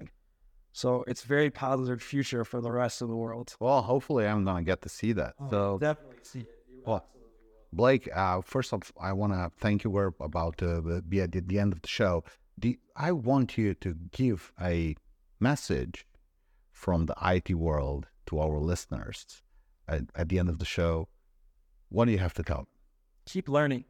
So 0.72 1.04
it's 1.06 1.22
very 1.22 1.50
positive 1.50 2.02
future 2.02 2.44
for 2.44 2.60
the 2.60 2.72
rest 2.72 3.00
of 3.00 3.08
the 3.08 3.14
world. 3.16 3.54
Well, 3.60 3.80
hopefully 3.82 4.26
I'm 4.26 4.44
going 4.44 4.64
to 4.64 4.68
get 4.68 4.82
to 4.82 4.88
see 4.88 5.12
that. 5.12 5.34
Oh, 5.38 5.48
so 5.50 5.78
definitely 5.78 6.16
see 6.22 6.40
it. 6.40 6.48
Well. 6.84 7.06
Blake, 7.72 8.08
uh, 8.14 8.40
first 8.40 8.72
off, 8.72 8.92
I 9.00 9.12
want 9.12 9.32
to 9.32 9.50
thank 9.60 9.82
you. 9.84 9.90
We're 9.90 10.12
about 10.20 10.58
to 10.58 11.02
be 11.08 11.20
at 11.20 11.32
the- 11.32 11.40
the 11.40 11.58
end 11.58 11.72
of 11.72 11.82
the 11.82 11.88
show. 11.88 12.22
The, 12.56 12.78
I 12.96 13.10
want 13.10 13.58
you 13.58 13.74
to 13.74 13.94
give 14.12 14.52
a 14.60 14.94
message 15.40 16.06
from 16.70 17.06
the 17.06 17.14
IT 17.22 17.54
world 17.54 18.06
to 18.26 18.38
our 18.38 18.58
listeners 18.58 19.42
at, 19.88 20.02
at 20.14 20.28
the 20.28 20.38
end 20.38 20.48
of 20.48 20.58
the 20.60 20.64
show. 20.64 21.08
What 21.88 22.04
do 22.06 22.12
you 22.12 22.18
have 22.18 22.34
to 22.34 22.42
tell 22.44 22.58
them? 22.58 22.66
Keep 23.26 23.48
learning. 23.48 23.84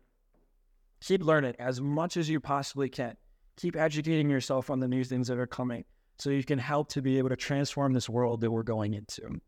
Keep 1.05 1.23
learning 1.23 1.55
as 1.59 1.83
much 1.83 2.17
as 2.17 2.31
you 2.31 2.41
possibly 2.41 2.89
can. 2.89 3.15
Keep 3.59 3.77
educating 3.77 4.31
yourself 4.31 4.71
on 4.71 4.81
the 4.81 4.89
new 4.89 5.05
things 5.05 5.29
that 5.29 5.39
are 5.39 5.47
coming 5.47 5.85
so 6.19 6.31
you 6.31 6.43
can 6.43 6.59
help 6.59 6.89
to 6.89 7.03
be 7.03 7.19
able 7.19 7.29
to 7.29 7.37
transform 7.37 7.93
this 7.93 8.09
world 8.09 8.41
that 8.41 8.51
we're 8.51 8.63
going 8.63 8.95
into. 8.95 9.41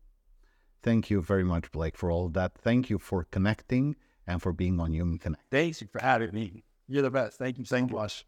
Thank 0.83 1.09
you 1.09 1.19
very 1.19 1.43
much, 1.43 1.71
Blake, 1.71 1.97
for 1.97 2.11
all 2.11 2.27
of 2.27 2.33
that. 2.33 2.53
Thank 2.59 2.91
you 2.91 2.99
for 2.99 3.23
connecting 3.31 3.95
and 4.27 4.39
for 4.39 4.53
being 4.53 4.79
on 4.79 4.93
Human 4.93 5.17
Connect. 5.17 5.41
Thanks 5.49 5.83
for 5.91 5.99
having 5.99 6.31
me. 6.31 6.63
You're 6.87 7.01
the 7.01 7.09
best. 7.09 7.39
Thank 7.39 7.57
you 7.57 7.65
so 7.65 7.87
much. 7.87 8.23